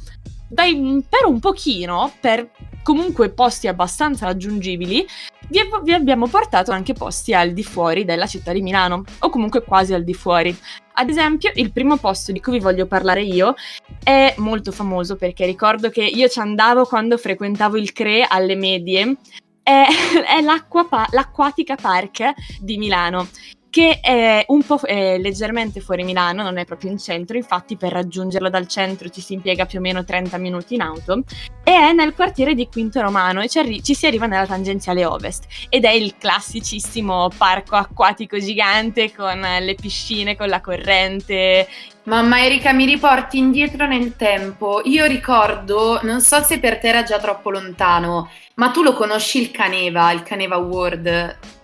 dai, 0.48 1.04
per 1.08 1.25
un 1.25 1.40
pochino, 1.40 2.14
per 2.20 2.50
comunque 2.84 3.32
posti 3.32 3.68
abbastanza 3.68 4.25
raggiungibili, 4.25 5.06
vi, 5.48 5.60
vi, 5.84 5.94
abbiamo 5.94 6.28
portato 6.28 6.72
anche 6.72 6.94
posti 6.94 7.34
al 7.34 7.52
di 7.52 7.64
fuori 7.64 8.06
della 8.06 8.28
città 8.28 8.52
di 8.52 8.62
Milano, 8.62 9.04
o 9.20 9.30
comunque 9.30 9.64
quasi 9.64 9.94
al 9.94 10.04
di 10.04 10.14
fuori. 10.14 10.56
Ad 10.94 11.10
esempio, 11.10 11.52
il 11.56 11.72
primo 11.72 11.98
posto 11.98 12.32
di 12.32 12.40
cui 12.40 12.54
vi 12.54 12.60
voglio 12.60 12.86
parlare 12.86 13.24
io 13.24 13.56
è 14.04 14.34
molto 14.38 14.72
famoso 14.72 15.16
perché 15.16 15.46
ricordo 15.46 15.90
che 15.90 16.04
io 16.04 16.28
ci 16.30 16.40
andavo 16.40 16.86
quando 16.86 17.18
frequentavo 17.18 17.78
il 17.78 17.92
CRE 17.92 18.25
alle 18.28 18.56
medie. 18.56 19.18
È, 19.62 19.84
è 20.38 20.42
l'Acquatica 20.42 21.75
Park 21.75 22.34
di 22.62 22.78
Milano 22.78 23.28
che 23.75 24.00
è 24.00 24.46
un 24.48 24.63
po' 24.63 24.79
è 24.86 25.17
leggermente 25.17 25.82
fuori 25.82 26.05
Milano, 26.05 26.44
non 26.44 26.58
è 26.58 26.63
proprio 26.63 26.91
in 26.91 26.98
centro, 26.98 27.36
infatti 27.36 27.75
per 27.75 27.91
raggiungerlo 27.91 28.50
dal 28.50 28.67
centro 28.67 29.10
ci 29.10 29.20
si 29.20 29.34
impiega 29.34 29.65
più 29.65 29.79
o 29.79 29.82
meno 29.82 30.05
30 30.05 30.38
minuti 30.38 30.75
in 30.75 30.82
auto, 30.82 31.24
e 31.62 31.74
è 31.74 31.91
nel 31.91 32.13
quartiere 32.13 32.53
di 32.53 32.70
Quinto 32.72 33.01
Romano 33.01 33.41
e 33.41 33.50
ci, 33.50 33.60
arri- 33.60 33.84
ci 33.84 33.94
si 33.94 34.08
arriva 34.08 34.27
nella 34.27 34.48
tangenziale 34.48 35.03
ovest 35.03 35.48
ed 35.67 35.84
è 35.84 35.89
il 35.89 36.15
classicissimo 36.17 37.27
parco 37.38 37.75
acquatico 37.75 38.39
gigante 38.39 39.13
con 39.13 39.41
le 39.41 39.75
piscine, 39.75 40.38
con 40.38 40.48
la 40.48 40.62
corrente, 40.62 41.67
Mamma 42.03 42.46
Erika, 42.46 42.72
mi 42.72 42.86
riporti 42.86 43.39
indietro 43.39 43.88
nel 43.88 44.15
tempo. 44.15 44.79
Io 44.86 45.03
ricordo, 45.03 46.00
non 46.03 46.22
so 46.22 46.41
se 46.44 46.60
per 46.60 46.77
te 46.79 46.88
era 46.88 47.03
già 47.03 47.20
troppo 47.20 47.50
lontano, 47.50 48.29
ma 48.53 48.70
tu 48.70 48.84
lo 48.84 48.94
conosci 48.94 49.41
il 49.41 49.51
Caneva, 49.51 50.13
il 50.13 50.24
Caneva 50.24 50.55
World? 50.55 51.54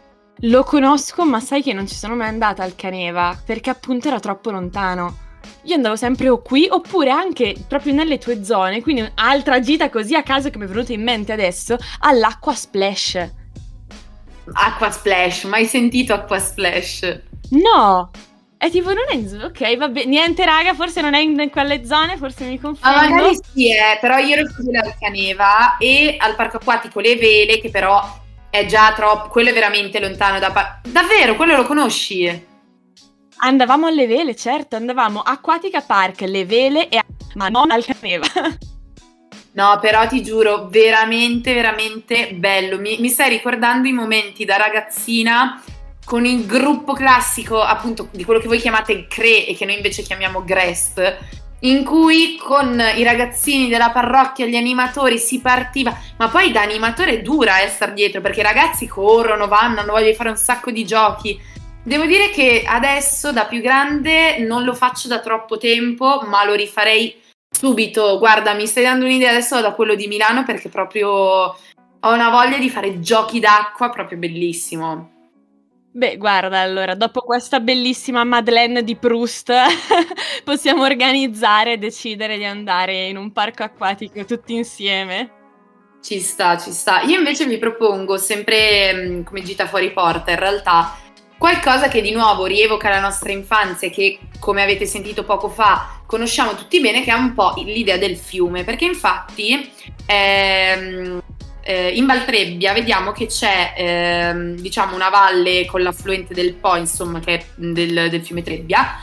Lo 0.42 0.64
conosco, 0.64 1.24
ma 1.24 1.40
sai 1.40 1.62
che 1.62 1.72
non 1.72 1.88
ci 1.88 1.94
sono 1.94 2.16
mai 2.16 2.30
andata 2.30 2.64
al 2.64 2.76
Caneva, 2.76 3.40
perché 3.46 3.70
appunto 3.70 4.08
era 4.08 4.20
troppo 4.20 4.50
lontano. 4.50 5.30
Io 5.64 5.76
andavo 5.76 5.96
sempre 5.96 6.30
o 6.30 6.42
qui, 6.42 6.68
oppure 6.68 7.12
anche 7.12 7.56
proprio 7.68 7.94
nelle 7.94 8.18
tue 8.18 8.44
zone, 8.44 8.82
quindi 8.82 9.08
altra 9.16 9.60
gita 9.60 9.92
così 9.92 10.16
a 10.16 10.24
caso 10.24 10.50
che 10.50 10.58
mi 10.58 10.66
è 10.66 10.68
venuta 10.68 10.94
in 10.94 11.04
mente 11.04 11.32
adesso, 11.32 11.78
all'Acqua 12.00 12.56
Splash. 12.56 13.30
Acqua 14.54 14.90
Splash, 14.90 15.44
mai 15.44 15.66
sentito 15.68 16.14
Acqua 16.14 16.40
Splash? 16.40 17.22
No! 17.52 18.10
È 18.58 18.70
tipo 18.70 18.94
non 18.94 19.06
è 19.10 19.16
in 19.16 19.42
ok, 19.44 19.78
vabbè, 19.78 20.06
niente 20.06 20.46
raga, 20.46 20.74
forse 20.74 21.02
non 21.02 21.14
è 21.14 21.20
in, 21.20 21.50
quelle 21.52 21.86
zone, 21.86 22.18
forse 22.18 22.46
mi 22.46 22.60
confondo. 22.60 22.96
Ma 22.96 23.10
magari 23.10 23.36
sì, 23.54 23.72
eh, 23.72 23.98
però 24.00 24.18
io 24.18 24.36
ero 24.36 24.48
al 24.84 24.96
Caneva 25.00 25.78
e 25.78 26.16
al 26.20 26.36
parco 26.36 26.58
acquatico 26.58 27.00
Le 27.00 27.16
Vele, 27.16 27.60
che 27.60 27.70
però 27.70 28.00
è 28.52 28.66
già 28.66 28.94
troppo, 28.94 29.30
quello 29.30 29.50
è 29.50 29.54
veramente 29.54 30.00
lontano 30.00 30.38
da... 30.38 30.52
Pa- 30.52 30.82
Davvero, 30.84 31.36
quello 31.36 31.56
lo 31.56 31.64
conosci? 31.64 32.50
Andavamo 33.38 33.88
alle 33.88 34.06
vele, 34.06 34.36
certo, 34.36 34.76
andavamo 34.76 35.22
Aquatica 35.22 35.82
Park, 35.82 36.22
le 36.22 36.46
vele 36.46 36.90
e... 36.90 37.02
ma 37.34 37.48
non 37.48 37.72
al 37.72 37.84
Caneva. 37.84 38.28
No, 39.54 39.80
però 39.82 40.08
ti 40.08 40.24
giuro, 40.24 40.70
veramente, 40.70 41.54
veramente 41.54 42.32
bello. 42.34 42.80
Mi, 42.80 42.98
mi, 43.00 43.10
stai 43.10 43.30
ricordando 43.30 43.86
i 43.86 43.92
momenti 43.92 44.46
da 44.46 44.56
ragazzina 44.56 45.62
con 46.06 46.26
il 46.26 46.46
gruppo 46.46 46.94
classico, 46.94 47.62
appunto, 47.62 48.08
di 48.12 48.24
quello 48.24 48.40
che 48.40 48.48
voi 48.48 48.60
chiamate 48.60 49.08
CRE 49.08 49.46
e 49.46 49.56
che 49.56 49.66
noi 49.66 49.76
invece 49.76 50.04
chiamiamo 50.04 50.46
GREST, 50.46 51.18
in 51.62 51.84
cui 51.84 52.38
con 52.38 52.82
i 52.96 53.04
ragazzini 53.04 53.68
della 53.68 53.92
parrocchia, 53.92 54.46
gli 54.46 54.56
animatori 54.56 55.18
si 55.18 55.40
partiva, 55.42 55.96
ma 56.18 56.30
poi 56.30 56.52
da 56.52 56.62
animatore 56.62 57.22
dura 57.22 57.56
star 57.68 57.94
dietro 57.94 58.22
perché 58.22 58.40
i 58.40 58.44
ragazzi 58.44 58.88
corrono, 58.88 59.48
vanno, 59.48 59.82
hanno 59.82 59.92
voglia 59.92 60.08
di 60.08 60.16
fare 60.16 60.30
un 60.30 60.38
sacco 60.38 60.72
di 60.72 60.86
giochi. 60.86 61.40
Devo 61.84 62.06
dire 62.06 62.30
che 62.30 62.64
adesso 62.66 63.32
da 63.32 63.46
più 63.46 63.62
grande 63.62 64.38
non 64.40 64.64
lo 64.64 64.74
faccio 64.74 65.08
da 65.08 65.20
troppo 65.20 65.58
tempo, 65.58 66.24
ma 66.28 66.46
lo 66.46 66.54
rifarei 66.54 67.20
subito. 67.50 68.18
Guarda, 68.18 68.54
mi 68.54 68.68
stai 68.68 68.84
dando 68.84 69.06
un'idea 69.06 69.30
adesso 69.30 69.62
da 69.62 69.74
quello 69.74 69.96
di 69.96 70.08
Milano 70.08 70.44
perché 70.44 70.70
proprio 70.70 71.10
ho 71.10 72.14
una 72.14 72.30
voglia 72.30 72.58
di 72.58 72.70
fare 72.70 73.00
giochi 73.00 73.40
d'acqua 73.40 73.90
proprio 73.90 74.18
bellissimo. 74.18 75.11
Beh, 75.94 76.16
guarda, 76.16 76.62
allora, 76.62 76.96
dopo 76.96 77.20
questa 77.20 77.60
bellissima 77.60 78.24
Madeleine 78.24 78.82
di 78.82 78.96
Proust, 78.96 79.52
possiamo 80.46 80.84
organizzare 80.84 81.74
e 81.74 81.78
decidere 81.78 82.38
di 82.38 82.46
andare 82.46 83.08
in 83.08 83.18
un 83.18 83.34
parco 83.34 83.64
acquatico 83.64 84.24
tutti 84.24 84.56
insieme. 84.56 85.40
Ci 86.02 86.22
sta, 86.22 86.58
ci 86.58 86.72
sta. 86.72 87.02
Io 87.02 87.18
invece 87.18 87.46
vi 87.46 87.58
propongo, 87.58 88.18
sempre 88.18 89.22
come 89.26 89.44
gita 89.44 89.68
fuori 89.68 89.92
porta, 89.92 90.32
in 90.32 90.40
realtà, 90.40 90.98
qualcosa 91.38 91.90
che 91.90 92.02
di 92.02 92.12
nuovo 92.12 92.46
rievoca 92.46 92.88
la 92.88 93.02
nostra 93.02 93.34
infanzia 93.34 93.90
che, 93.90 94.18
come 94.40 94.64
avete 94.64 94.86
sentito 94.86 95.26
poco 95.26 95.50
fa, 95.50 96.02
conosciamo 96.06 96.56
tutti 96.56 96.80
bene, 96.80 97.04
che 97.04 97.12
è 97.12 97.16
un 97.16 97.34
po' 97.34 97.54
l'idea 97.58 97.98
del 97.98 98.16
fiume, 98.16 98.64
perché 98.64 98.86
infatti... 98.86 99.70
Ehm, 100.06 101.22
eh, 101.64 101.90
in 101.90 102.06
Valtrebbia 102.06 102.74
vediamo 102.74 103.12
che 103.12 103.28
c'è 103.28 103.74
ehm, 103.76 104.56
diciamo 104.56 104.96
una 104.96 105.10
valle 105.10 105.66
con 105.66 105.82
l'affluente 105.82 106.34
del 106.34 106.54
Po, 106.54 106.76
insomma, 106.76 107.20
che 107.20 107.34
è 107.34 107.46
del, 107.56 108.10
del 108.10 108.24
fiume 108.24 108.44
Trebbia, 108.44 109.00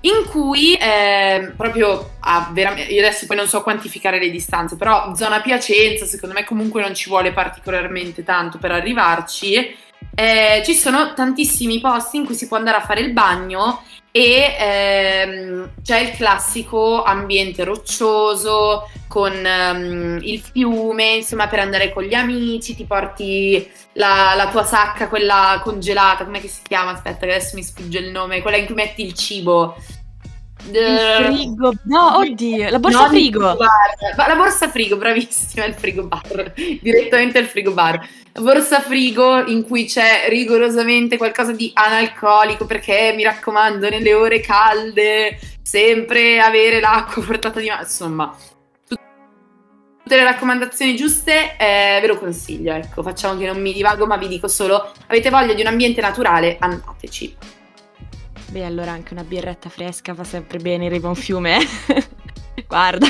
in 0.00 0.24
cui 0.30 0.74
eh, 0.74 1.52
proprio 1.56 2.12
ah, 2.20 2.50
veramente, 2.52 2.92
io 2.92 3.00
adesso 3.00 3.26
poi 3.26 3.36
non 3.36 3.48
so 3.48 3.62
quantificare 3.62 4.18
le 4.18 4.30
distanze, 4.30 4.76
però 4.76 5.14
zona 5.14 5.40
Piacenza, 5.40 6.06
secondo 6.06 6.34
me 6.34 6.44
comunque 6.44 6.80
non 6.80 6.94
ci 6.94 7.08
vuole 7.08 7.32
particolarmente 7.32 8.22
tanto 8.22 8.58
per 8.58 8.70
arrivarci. 8.72 9.76
Eh, 10.14 10.62
ci 10.64 10.74
sono 10.74 11.12
tantissimi 11.14 11.80
posti 11.80 12.16
in 12.16 12.24
cui 12.24 12.34
si 12.34 12.46
può 12.46 12.56
andare 12.56 12.76
a 12.76 12.84
fare 12.84 13.00
il 13.00 13.12
bagno 13.12 13.82
e 14.18 14.56
ehm, 14.58 15.70
c'è 15.80 16.00
il 16.00 16.10
classico 16.10 17.04
ambiente 17.04 17.62
roccioso 17.62 18.90
con 19.06 19.32
um, 19.32 20.18
il 20.20 20.40
fiume, 20.40 21.14
insomma 21.14 21.46
per 21.46 21.60
andare 21.60 21.92
con 21.92 22.02
gli 22.02 22.14
amici, 22.14 22.74
ti 22.74 22.84
porti 22.84 23.70
la, 23.92 24.34
la 24.36 24.48
tua 24.48 24.64
sacca, 24.64 25.06
quella 25.06 25.60
congelata, 25.62 26.24
come 26.24 26.40
si 26.40 26.62
chiama? 26.66 26.90
Aspetta 26.90 27.26
che 27.26 27.34
adesso 27.34 27.54
mi 27.54 27.62
sfugge 27.62 27.98
il 27.98 28.10
nome, 28.10 28.42
quella 28.42 28.56
in 28.56 28.66
cui 28.66 28.74
metti 28.74 29.04
il 29.04 29.14
cibo. 29.14 29.76
Il 30.66 30.98
frigo, 31.24 31.72
no, 31.84 32.16
oddio, 32.18 32.68
la 32.68 32.78
borsa 32.78 33.02
no, 33.02 33.08
frigo. 33.08 33.56
La 34.16 34.34
borsa 34.36 34.68
frigo, 34.68 34.96
bravissima, 34.96 35.64
il 35.64 35.74
frigo 35.74 36.06
bar, 36.06 36.52
direttamente 36.82 37.38
al 37.38 37.46
frigo 37.46 37.72
bar. 37.72 38.06
La 38.32 38.40
borsa 38.40 38.80
frigo 38.80 39.46
in 39.46 39.64
cui 39.64 39.86
c'è 39.86 40.26
rigorosamente 40.28 41.16
qualcosa 41.16 41.52
di 41.52 41.70
analcolico 41.72 42.66
perché 42.66 43.12
mi 43.16 43.22
raccomando, 43.22 43.88
nelle 43.88 44.12
ore 44.14 44.40
calde 44.40 45.38
sempre 45.62 46.40
avere 46.40 46.80
l'acqua 46.80 47.22
portata 47.22 47.60
di 47.60 47.68
mano, 47.68 47.82
insomma. 47.82 48.36
Tutte 48.86 50.16
le 50.16 50.24
raccomandazioni 50.24 50.96
giuste 50.96 51.56
eh, 51.58 51.98
ve 52.00 52.06
lo 52.06 52.18
consiglio, 52.18 52.74
ecco, 52.74 53.02
facciamo 53.02 53.38
che 53.38 53.46
non 53.46 53.60
mi 53.60 53.72
divago, 53.72 54.06
ma 54.06 54.16
vi 54.16 54.28
dico 54.28 54.48
solo, 54.48 54.92
avete 55.06 55.28
voglia 55.30 55.52
di 55.52 55.60
un 55.60 55.66
ambiente 55.66 56.00
naturale, 56.00 56.56
andateci. 56.58 57.36
Beh, 58.50 58.64
allora 58.64 58.92
anche 58.92 59.12
una 59.12 59.24
birretta 59.24 59.68
fresca 59.68 60.14
fa 60.14 60.24
sempre 60.24 60.58
bene 60.58 60.84
in 60.84 60.90
riva 60.90 61.08
un 61.08 61.14
fiume. 61.14 61.58
Guarda. 62.66 63.06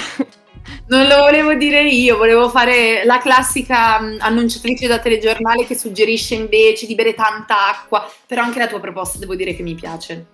Non 0.88 1.06
lo 1.06 1.18
volevo 1.18 1.54
dire 1.54 1.82
io, 1.82 2.16
volevo 2.16 2.48
fare 2.48 3.04
la 3.04 3.18
classica 3.18 4.00
mm, 4.00 4.16
annunciatrice 4.20 4.86
da 4.86 4.98
telegiornale 4.98 5.64
che 5.64 5.76
suggerisce 5.76 6.34
invece 6.34 6.86
di 6.86 6.94
bere 6.94 7.14
tanta 7.14 7.68
acqua, 7.68 8.10
però 8.26 8.42
anche 8.42 8.58
la 8.58 8.66
tua 8.66 8.80
proposta 8.80 9.18
devo 9.18 9.34
dire 9.34 9.54
che 9.54 9.62
mi 9.62 9.74
piace. 9.74 10.26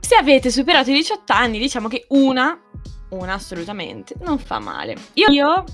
Se 0.00 0.14
avete 0.14 0.50
superato 0.50 0.90
i 0.90 0.94
18 0.94 1.32
anni, 1.32 1.58
diciamo 1.58 1.88
che 1.88 2.06
una, 2.08 2.58
una 3.10 3.34
assolutamente, 3.34 4.14
non 4.20 4.38
fa 4.38 4.58
male. 4.58 4.96
Io, 5.14 5.28
io 5.30 5.64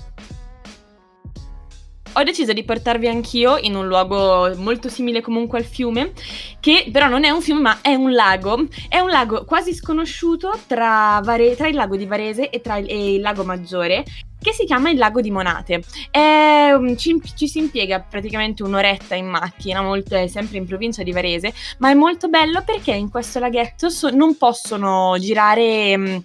ho 2.13 2.23
deciso 2.23 2.53
di 2.53 2.63
portarvi 2.63 3.07
anch'io 3.07 3.57
in 3.57 3.75
un 3.75 3.87
luogo 3.87 4.53
molto 4.57 4.89
simile 4.89 5.21
comunque 5.21 5.59
al 5.59 5.65
fiume, 5.65 6.11
che 6.59 6.89
però 6.91 7.07
non 7.07 7.23
è 7.23 7.29
un 7.29 7.41
fiume 7.41 7.61
ma 7.61 7.79
è 7.81 7.93
un 7.93 8.13
lago. 8.13 8.67
È 8.87 8.99
un 8.99 9.09
lago 9.09 9.45
quasi 9.45 9.73
sconosciuto 9.73 10.57
tra, 10.67 11.21
Vare- 11.23 11.55
tra 11.55 11.67
il 11.67 11.75
lago 11.75 11.95
di 11.95 12.05
Varese 12.05 12.49
e, 12.49 12.61
il, 12.63 12.89
e 12.89 13.13
il 13.15 13.21
lago 13.21 13.43
Maggiore, 13.43 14.03
che 14.41 14.53
si 14.53 14.65
chiama 14.65 14.89
il 14.89 14.97
lago 14.97 15.21
di 15.21 15.31
Monate. 15.31 15.83
È, 16.09 16.71
um, 16.73 16.95
ci, 16.97 17.21
ci, 17.35 17.47
si 17.47 17.59
impiega 17.59 17.99
praticamente 17.99 18.63
un'oretta 18.63 19.15
in 19.15 19.27
macchina, 19.27 19.81
molto, 19.81 20.15
è 20.15 20.27
sempre 20.27 20.57
in 20.57 20.65
provincia 20.65 21.03
di 21.03 21.11
Varese, 21.11 21.53
ma 21.77 21.91
è 21.91 21.93
molto 21.93 22.27
bello 22.27 22.63
perché 22.65 22.91
in 22.91 23.09
questo 23.09 23.39
laghetto 23.39 23.89
so, 23.89 24.09
non 24.09 24.37
possono 24.37 25.15
girare... 25.19 25.93
Um, 25.95 26.23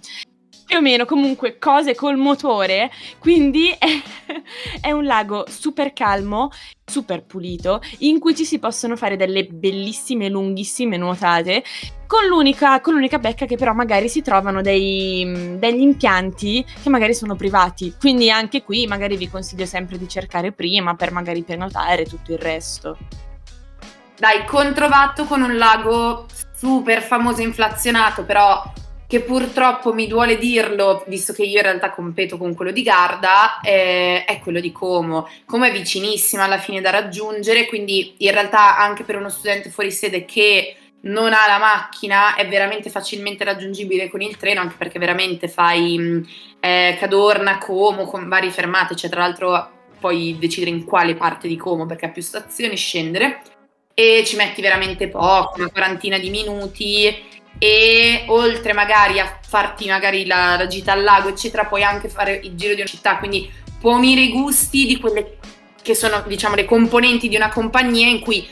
più 0.67 0.77
o 0.77 0.81
meno 0.81 1.05
comunque 1.05 1.57
cose 1.57 1.95
col 1.95 2.17
motore, 2.17 2.91
quindi 3.19 3.69
è, 3.79 3.87
è, 4.81 4.91
un 4.91 5.05
lago 5.05 5.45
super 5.47 5.93
calmo, 5.93 6.49
super 6.85 7.23
pulito, 7.23 7.81
in 7.99 8.19
cui 8.19 8.35
ci 8.35 8.43
si 8.43 8.59
possono 8.59 8.97
fare 8.97 9.15
delle 9.15 9.45
bellissime, 9.45 10.27
lunghissime 10.27 10.97
nuotate, 10.97 11.63
con 12.05 12.25
l'unica, 12.27 12.81
con 12.81 12.95
l'unica 12.95 13.17
becca 13.17 13.45
che 13.45 13.55
però 13.55 13.71
magari 13.73 14.09
si 14.09 14.21
trovano 14.21 14.61
dei, 14.61 15.55
degli 15.57 15.81
impianti 15.81 16.65
che 16.83 16.89
magari 16.89 17.13
sono 17.13 17.37
privati, 17.37 17.95
quindi 17.97 18.29
anche 18.29 18.61
qui 18.61 18.87
magari 18.87 19.15
vi 19.15 19.29
consiglio 19.29 19.65
sempre 19.65 19.97
di 19.97 20.09
cercare 20.09 20.51
prima 20.51 20.95
per 20.95 21.13
magari 21.13 21.43
prenotare 21.43 22.03
tutto 22.03 22.33
il 22.33 22.39
resto. 22.39 22.97
Dai, 24.19 24.43
controvatto 24.45 25.23
con 25.23 25.41
un 25.41 25.55
lago 25.55 26.25
super 26.53 27.01
famoso 27.01 27.41
inflazionato, 27.41 28.25
però 28.25 28.61
che 29.07 29.21
purtroppo 29.21 29.93
mi 29.93 30.05
duole 30.05 30.37
dirlo, 30.37 31.05
visto 31.07 31.31
che 31.31 31.43
io 31.43 31.57
in 31.57 31.63
realtà 31.63 31.91
competo 31.91 32.37
con 32.37 32.53
quello 32.53 32.71
di 32.71 32.83
Garda, 32.83 33.61
eh, 33.61 34.25
è 34.25 34.39
quello 34.39 34.59
di 34.59 34.73
Como. 34.73 35.29
Como 35.45 35.63
è 35.63 35.71
vicinissima 35.71 36.43
alla 36.43 36.57
fine 36.57 36.81
da 36.81 36.89
raggiungere, 36.89 37.67
quindi 37.67 38.15
in 38.17 38.31
realtà 38.31 38.77
anche 38.77 39.03
per 39.03 39.15
uno 39.15 39.29
studente 39.29 39.69
fuori 39.69 39.91
sede 39.91 40.25
che 40.25 40.75
non 40.99 41.31
ha 41.31 41.47
la 41.47 41.57
macchina 41.57 42.35
è 42.35 42.47
veramente 42.49 42.89
facilmente 42.89 43.45
raggiungibile 43.45 44.09
con 44.09 44.21
il 44.21 44.35
treno, 44.35 44.59
anche 44.59 44.75
perché 44.77 44.99
veramente 44.99 45.47
fai 45.47 45.97
mm, 45.97 46.23
eh, 46.59 46.97
Cadorna, 46.99 47.59
Como, 47.59 48.05
con 48.05 48.27
varie 48.27 48.51
fermate, 48.51 48.95
cioè 48.95 49.09
tra 49.09 49.21
l'altro 49.21 49.71
puoi 49.99 50.35
decidere 50.37 50.71
in 50.75 50.83
quale 50.83 51.15
parte 51.15 51.47
di 51.47 51.55
Como 51.55 51.85
perché 51.85 52.07
ha 52.07 52.09
più 52.09 52.21
stazioni, 52.21 52.75
scendere 52.75 53.41
e 53.93 54.23
ci 54.25 54.35
metti 54.35 54.61
veramente 54.61 55.07
poco, 55.07 55.59
una 55.59 55.69
quarantina 55.71 56.19
di 56.19 56.29
minuti 56.29 57.35
e 57.59 58.23
oltre 58.27 58.73
magari 58.73 59.19
a 59.19 59.39
farti 59.47 59.87
magari 59.87 60.25
la, 60.25 60.55
la, 60.57 60.67
gita 60.67 60.91
al 60.91 61.03
lago 61.03 61.29
eccetera 61.29 61.65
puoi 61.65 61.83
anche 61.83 62.09
fare 62.09 62.39
il 62.43 62.55
giro 62.55 62.73
di 62.73 62.81
una 62.81 62.89
città. 62.89 63.17
Quindi 63.17 63.51
può 63.79 63.95
unire 63.95 64.21
i 64.21 64.31
gusti 64.31 64.85
di 64.85 64.99
quelle 64.99 65.37
che 65.81 65.95
sono 65.95 66.23
diciamo 66.27 66.55
le 66.55 66.65
componenti 66.65 67.27
di 67.27 67.35
una 67.35 67.49
compagnia 67.49 68.07
in 68.07 68.19
cui 68.19 68.45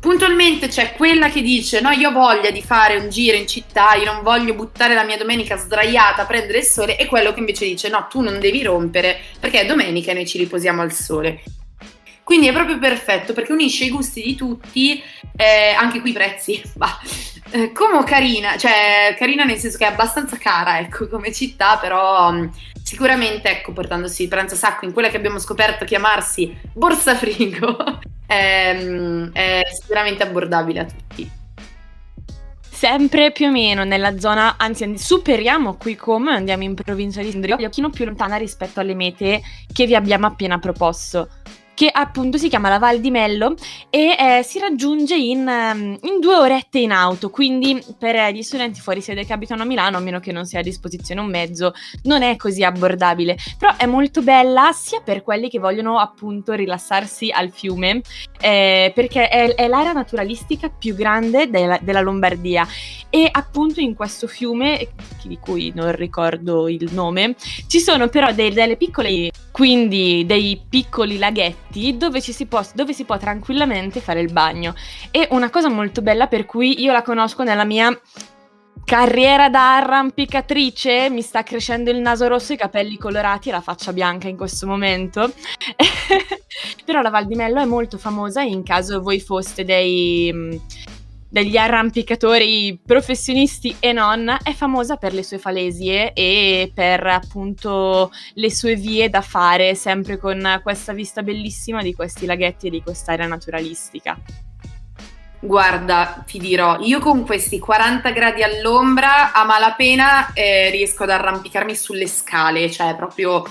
puntualmente 0.00 0.68
c'è 0.68 0.94
quella 0.94 1.28
che 1.28 1.42
dice 1.42 1.80
no 1.80 1.90
io 1.90 2.08
ho 2.08 2.12
voglia 2.12 2.50
di 2.50 2.62
fare 2.62 2.96
un 2.96 3.08
giro 3.08 3.36
in 3.36 3.46
città 3.46 3.94
io 3.94 4.10
non 4.10 4.22
voglio 4.22 4.54
buttare 4.54 4.94
la 4.94 5.04
mia 5.04 5.16
domenica 5.16 5.56
sdraiata 5.56 6.22
a 6.22 6.26
prendere 6.26 6.58
il 6.58 6.64
sole 6.64 6.98
e 6.98 7.06
quello 7.06 7.32
che 7.32 7.38
invece 7.38 7.66
dice 7.66 7.88
no 7.88 8.06
tu 8.10 8.20
non 8.20 8.40
devi 8.40 8.62
rompere 8.62 9.20
perché 9.38 9.60
è 9.60 9.66
domenica 9.66 10.10
e 10.10 10.14
noi 10.14 10.26
ci 10.26 10.38
riposiamo 10.38 10.82
al 10.82 10.92
sole 10.92 11.42
quindi 12.32 12.48
è 12.48 12.54
proprio 12.54 12.78
perfetto 12.78 13.34
perché 13.34 13.52
unisce 13.52 13.84
i 13.84 13.90
gusti 13.90 14.22
di 14.22 14.34
tutti, 14.34 15.02
eh, 15.36 15.74
anche 15.76 16.00
qui 16.00 16.10
i 16.10 16.12
prezzi, 16.14 16.62
bah, 16.72 16.98
eh, 17.50 17.72
come 17.72 18.02
carina, 18.04 18.56
cioè 18.56 19.14
carina 19.18 19.44
nel 19.44 19.58
senso 19.58 19.76
che 19.76 19.84
è 19.86 19.90
abbastanza 19.90 20.38
cara, 20.38 20.78
ecco, 20.78 21.08
come 21.08 21.30
città, 21.30 21.76
però 21.76 22.30
um, 22.30 22.50
sicuramente, 22.82 23.50
ecco, 23.50 23.72
portandosi 23.72 24.28
pranzo 24.28 24.54
sacco 24.54 24.86
in 24.86 24.94
quella 24.94 25.10
che 25.10 25.18
abbiamo 25.18 25.38
scoperto 25.38 25.84
chiamarsi 25.84 26.56
Borsa 26.72 27.14
Frigo, 27.16 27.76
è, 28.26 28.78
è 29.32 29.60
sicuramente 29.70 30.22
abbordabile 30.22 30.80
a 30.80 30.84
tutti. 30.86 31.30
Sempre 32.62 33.30
più 33.30 33.48
o 33.48 33.50
meno 33.50 33.84
nella 33.84 34.18
zona, 34.18 34.54
anzi 34.56 34.96
superiamo 34.96 35.76
qui 35.76 35.96
come 35.96 36.32
andiamo 36.32 36.62
in 36.62 36.74
provincia 36.74 37.20
di 37.20 37.30
Sondrio, 37.30 37.56
un 37.56 37.62
pochino 37.64 37.90
più 37.90 38.06
lontana 38.06 38.36
rispetto 38.36 38.80
alle 38.80 38.94
mete 38.94 39.42
che 39.70 39.84
vi 39.84 39.94
abbiamo 39.94 40.26
appena 40.26 40.58
proposto 40.58 41.28
che 41.74 41.88
appunto 41.90 42.38
si 42.38 42.48
chiama 42.48 42.68
la 42.68 42.78
Val 42.78 43.00
di 43.00 43.10
Mello 43.10 43.54
e 43.90 44.16
eh, 44.18 44.42
si 44.42 44.58
raggiunge 44.58 45.16
in, 45.16 45.46
ehm, 45.46 45.98
in, 46.02 46.20
due 46.20 46.36
orette 46.36 46.78
in 46.78 46.92
auto, 46.92 47.30
quindi 47.30 47.82
per 47.98 48.32
gli 48.32 48.42
studenti 48.42 48.80
fuori 48.80 49.00
sede 49.00 49.24
che 49.24 49.32
abitano 49.32 49.62
a 49.62 49.66
Milano, 49.66 49.96
a 49.96 50.00
meno 50.00 50.20
che 50.20 50.32
non 50.32 50.44
sia 50.44 50.60
a 50.60 50.62
disposizione 50.62 51.20
un 51.20 51.28
mezzo, 51.28 51.72
non 52.04 52.22
è 52.22 52.36
così 52.36 52.62
abbordabile, 52.62 53.36
però 53.58 53.74
è 53.76 53.86
molto 53.86 54.22
bella 54.22 54.70
sia 54.72 55.00
per 55.00 55.22
quelli 55.22 55.48
che 55.48 55.58
vogliono 55.58 55.98
appunto 55.98 56.52
rilassarsi 56.52 57.30
al 57.30 57.50
fiume, 57.50 58.02
eh, 58.40 58.92
perché 58.94 59.28
è, 59.28 59.54
è, 59.54 59.68
l'area 59.68 59.92
naturalistica 59.92 60.68
più 60.68 60.94
grande 60.94 61.48
della, 61.48 61.78
della 61.80 62.00
Lombardia. 62.00 62.66
E 63.08 63.28
appunto 63.30 63.80
in 63.80 63.94
questo 63.94 64.26
fiume, 64.26 64.88
di 65.24 65.38
cui 65.38 65.72
non 65.74 65.94
ricordo 65.94 66.68
il 66.68 66.88
nome, 66.92 67.34
ci 67.66 67.80
sono 67.80 68.08
però 68.08 68.32
dei, 68.32 68.52
delle 68.52 68.76
piccole, 68.76 69.30
quindi 69.52 70.24
dei 70.26 70.60
piccoli 70.68 71.18
laghetti 71.18 71.96
dove, 71.96 72.20
si 72.20 72.46
può, 72.46 72.64
dove 72.74 72.92
si 72.92 73.04
può 73.04 73.18
tranquillamente 73.18 74.00
fare 74.00 74.20
il 74.20 74.32
bagno. 74.32 74.74
E 75.10 75.28
una 75.30 75.50
cosa 75.50 75.68
molto 75.68 76.02
bella 76.02 76.26
per 76.26 76.46
cui 76.46 76.82
io 76.82 76.90
la 76.90 77.02
conosco 77.02 77.44
nella 77.44 77.64
mia 77.64 77.96
carriera 78.84 79.48
da 79.48 79.76
arrampicatrice, 79.76 81.08
mi 81.10 81.22
sta 81.22 81.42
crescendo 81.42 81.90
il 81.90 81.98
naso 81.98 82.26
rosso, 82.26 82.52
i 82.52 82.56
capelli 82.56 82.96
colorati 82.96 83.48
e 83.48 83.52
la 83.52 83.60
faccia 83.60 83.92
bianca 83.92 84.26
in 84.26 84.36
questo 84.36 84.66
momento. 84.66 85.32
Però 86.84 87.00
la 87.00 87.10
Val 87.10 87.26
di 87.26 87.34
Mello 87.34 87.60
è 87.60 87.64
molto 87.64 87.98
famosa 87.98 88.42
in 88.42 88.62
caso 88.62 89.00
voi 89.00 89.20
foste 89.20 89.64
dei 89.64 90.60
degli 91.32 91.56
arrampicatori 91.56 92.78
professionisti 92.84 93.74
e 93.80 93.94
non, 93.94 94.36
è 94.42 94.52
famosa 94.52 94.96
per 94.96 95.14
le 95.14 95.22
sue 95.22 95.38
falesie 95.38 96.12
e 96.12 96.70
per 96.74 97.06
appunto 97.06 98.12
le 98.34 98.50
sue 98.50 98.74
vie 98.74 99.08
da 99.08 99.22
fare, 99.22 99.74
sempre 99.74 100.18
con 100.18 100.60
questa 100.62 100.92
vista 100.92 101.22
bellissima 101.22 101.80
di 101.80 101.94
questi 101.94 102.26
laghetti 102.26 102.66
e 102.66 102.70
di 102.70 102.82
quest'area 102.82 103.26
naturalistica. 103.26 104.18
Guarda, 105.40 106.22
ti 106.26 106.38
dirò, 106.38 106.78
io 106.80 107.00
con 107.00 107.24
questi 107.24 107.58
40 107.58 108.10
gradi 108.10 108.42
all'ombra 108.42 109.32
a 109.32 109.44
malapena 109.44 110.34
eh, 110.34 110.68
riesco 110.68 111.04
ad 111.04 111.10
arrampicarmi 111.10 111.74
sulle 111.74 112.08
scale, 112.08 112.70
cioè 112.70 112.94
proprio 112.94 113.42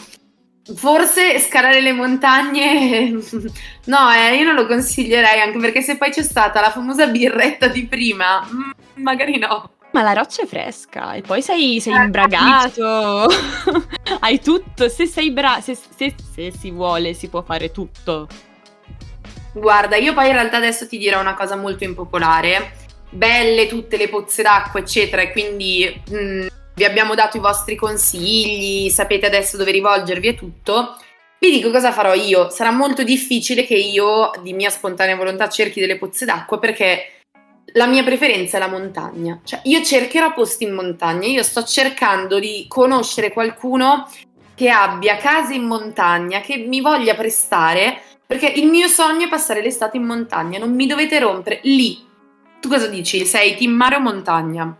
Forse 0.63 1.39
scalare 1.39 1.81
le 1.81 1.91
montagne, 1.91 3.09
no, 3.85 4.11
eh, 4.11 4.35
io 4.35 4.45
non 4.45 4.53
lo 4.53 4.67
consiglierei, 4.67 5.41
anche 5.41 5.57
perché 5.57 5.81
se 5.81 5.97
poi 5.97 6.11
c'è 6.11 6.21
stata 6.21 6.61
la 6.61 6.69
famosa 6.69 7.07
birretta 7.07 7.67
di 7.67 7.87
prima, 7.87 8.47
mm, 8.47 8.71
magari 9.01 9.39
no. 9.39 9.71
Ma 9.91 10.03
la 10.03 10.13
roccia 10.13 10.43
è 10.43 10.45
fresca 10.45 11.13
e 11.13 11.21
poi 11.21 11.41
sei, 11.41 11.81
sei 11.81 11.93
eh, 11.93 12.03
imbragato, 12.03 13.27
hai 14.21 14.39
tutto, 14.39 14.87
se 14.87 15.07
sei 15.07 15.31
bravo, 15.31 15.61
se, 15.61 15.75
se, 15.75 16.13
se 16.33 16.51
si 16.51 16.69
vuole 16.69 17.13
si 17.13 17.27
può 17.27 17.41
fare 17.41 17.71
tutto. 17.71 18.27
Guarda, 19.53 19.97
io 19.97 20.13
poi 20.13 20.27
in 20.27 20.33
realtà 20.33 20.57
adesso 20.57 20.87
ti 20.87 20.97
dirò 20.97 21.19
una 21.19 21.33
cosa 21.33 21.55
molto 21.55 21.83
impopolare, 21.83 22.73
belle 23.09 23.67
tutte 23.67 23.97
le 23.97 24.07
pozze 24.07 24.43
d'acqua 24.43 24.79
eccetera 24.79 25.23
e 25.23 25.31
quindi... 25.31 26.01
Mh, 26.09 26.15
mm, 26.15 26.47
vi 26.73 26.83
abbiamo 26.83 27.15
dato 27.15 27.37
i 27.37 27.41
vostri 27.41 27.75
consigli, 27.75 28.89
sapete 28.89 29.25
adesso 29.25 29.57
dove 29.57 29.71
rivolgervi 29.71 30.27
e 30.27 30.35
tutto. 30.35 30.97
Vi 31.39 31.49
dico 31.49 31.71
cosa 31.71 31.91
farò 31.91 32.13
io. 32.13 32.49
Sarà 32.49 32.71
molto 32.71 33.03
difficile 33.03 33.65
che 33.65 33.75
io, 33.75 34.31
di 34.41 34.53
mia 34.53 34.69
spontanea 34.69 35.15
volontà, 35.15 35.49
cerchi 35.49 35.79
delle 35.79 35.97
pozze 35.97 36.25
d'acqua 36.25 36.59
perché 36.59 37.21
la 37.73 37.87
mia 37.87 38.03
preferenza 38.03 38.57
è 38.57 38.59
la 38.59 38.67
montagna. 38.67 39.39
Cioè, 39.43 39.61
io 39.63 39.83
cercherò 39.83 40.33
posti 40.33 40.65
in 40.65 40.73
montagna. 40.73 41.27
Io 41.27 41.43
sto 41.43 41.63
cercando 41.63 42.39
di 42.39 42.65
conoscere 42.67 43.31
qualcuno 43.31 44.07
che 44.53 44.69
abbia 44.69 45.17
case 45.17 45.55
in 45.55 45.63
montagna, 45.63 46.41
che 46.41 46.57
mi 46.57 46.81
voglia 46.81 47.15
prestare, 47.15 47.99
perché 48.25 48.47
il 48.47 48.67
mio 48.67 48.87
sogno 48.87 49.25
è 49.25 49.29
passare 49.29 49.61
l'estate 49.61 49.97
in 49.97 50.03
montagna. 50.03 50.59
Non 50.59 50.73
mi 50.73 50.85
dovete 50.85 51.17
rompere 51.19 51.59
lì. 51.63 52.07
Tu 52.59 52.69
cosa 52.69 52.85
dici? 52.85 53.25
Sei 53.25 53.55
team 53.55 53.71
mare 53.71 53.95
o 53.95 53.99
montagna? 53.99 54.77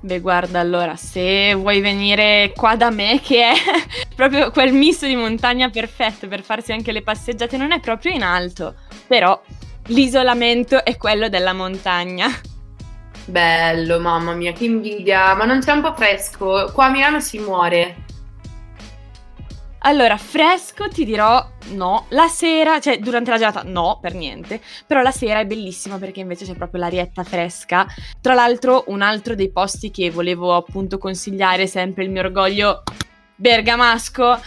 Beh, 0.00 0.20
guarda, 0.20 0.60
allora, 0.60 0.94
se 0.94 1.54
vuoi 1.54 1.80
venire 1.80 2.52
qua 2.54 2.76
da 2.76 2.90
me, 2.90 3.20
che 3.22 3.50
è 3.50 3.54
proprio 4.14 4.50
quel 4.50 4.72
misto 4.72 5.06
di 5.06 5.16
montagna 5.16 5.68
perfetto 5.70 6.28
per 6.28 6.42
farsi 6.42 6.72
anche 6.72 6.92
le 6.92 7.02
passeggiate, 7.02 7.56
non 7.56 7.72
è 7.72 7.80
proprio 7.80 8.12
in 8.12 8.22
alto, 8.22 8.74
però 9.06 9.40
l'isolamento 9.86 10.84
è 10.84 10.96
quello 10.96 11.28
della 11.28 11.52
montagna. 11.52 12.28
Bello, 13.24 13.98
mamma 13.98 14.34
mia, 14.34 14.52
che 14.52 14.64
invidia, 14.64 15.34
ma 15.34 15.44
non 15.44 15.58
c'è 15.58 15.72
un 15.72 15.80
po' 15.80 15.94
fresco? 15.94 16.70
Qua 16.72 16.86
a 16.86 16.90
Milano 16.90 17.18
si 17.18 17.38
muore. 17.38 18.04
Allora, 19.86 20.16
fresco 20.16 20.88
ti 20.88 21.04
dirò 21.04 21.48
no, 21.74 22.06
la 22.08 22.26
sera, 22.26 22.80
cioè 22.80 22.98
durante 22.98 23.30
la 23.30 23.38
giornata 23.38 23.62
no, 23.64 24.00
per 24.00 24.14
niente, 24.14 24.60
però 24.84 25.00
la 25.00 25.12
sera 25.12 25.38
è 25.38 25.46
bellissima 25.46 25.96
perché 25.96 26.18
invece 26.18 26.44
c'è 26.44 26.54
proprio 26.54 26.80
l'arietta 26.80 27.22
fresca. 27.22 27.86
Tra 28.20 28.34
l'altro, 28.34 28.82
un 28.88 29.00
altro 29.00 29.36
dei 29.36 29.48
posti 29.48 29.92
che 29.92 30.10
volevo 30.10 30.56
appunto 30.56 30.98
consigliare, 30.98 31.68
sempre 31.68 32.02
il 32.02 32.10
mio 32.10 32.22
orgoglio 32.22 32.82
bergamasco, 33.36 34.40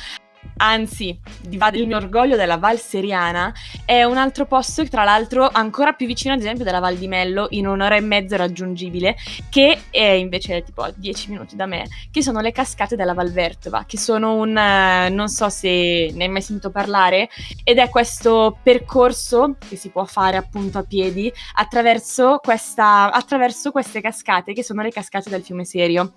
anzi, 0.58 1.18
va 1.56 1.70
del 1.70 1.88
mio 1.88 1.98
orgoglio 1.98 2.36
della 2.36 2.58
Val 2.58 2.80
Seriana, 2.80 3.54
è 3.86 4.04
un 4.04 4.18
altro 4.18 4.46
posto, 4.46 4.88
tra 4.88 5.04
l'altro, 5.04 5.50
ancora 5.52 5.94
più 5.94 6.06
vicino, 6.06 6.34
ad 6.34 6.40
esempio, 6.40 6.64
della 6.64 6.80
Val 6.80 6.98
di 6.98 7.08
Mello, 7.08 7.48
in 7.52 7.68
un'ora 7.68 7.96
e 7.96 8.02
mezzo 8.02 8.36
raggiungibile, 8.36 9.16
che 9.50 9.80
è 9.90 10.04
invece 10.04 10.64
tipo 10.64 10.82
a 10.82 10.94
10 10.96 11.32
minuti 11.32 11.56
da 11.56 11.66
me, 11.66 11.86
che 12.12 12.22
sono 12.22 12.40
le 12.42 12.52
cascate 12.52 12.96
della 12.96 13.14
Val 13.14 13.32
Vertova, 13.32 13.86
che 13.86 13.98
sono 13.98 14.36
un, 14.36 14.50
uh, 14.50 15.14
non 15.14 15.28
so 15.28 15.50
se 15.50 16.12
ne 16.14 16.24
hai 16.24 16.30
mai 16.30 16.42
sentito 16.42 16.72
parlare, 16.72 17.30
ed 17.64 17.78
è 17.78 17.90
questo 17.90 18.58
percorso 18.62 19.56
che 19.68 19.76
si 19.76 19.90
può 19.90 20.06
fare 20.06 20.38
appunto 20.38 20.78
a 20.78 20.84
piedi 20.84 21.32
attraverso, 21.56 22.40
questa, 22.44 23.12
attraverso 23.12 23.72
queste 23.72 24.02
cascate, 24.02 24.54
che 24.54 24.64
sono 24.64 24.82
le 24.82 24.92
cascate 24.92 25.30
del 25.30 25.44
fiume 25.44 25.66
Serio. 25.66 26.14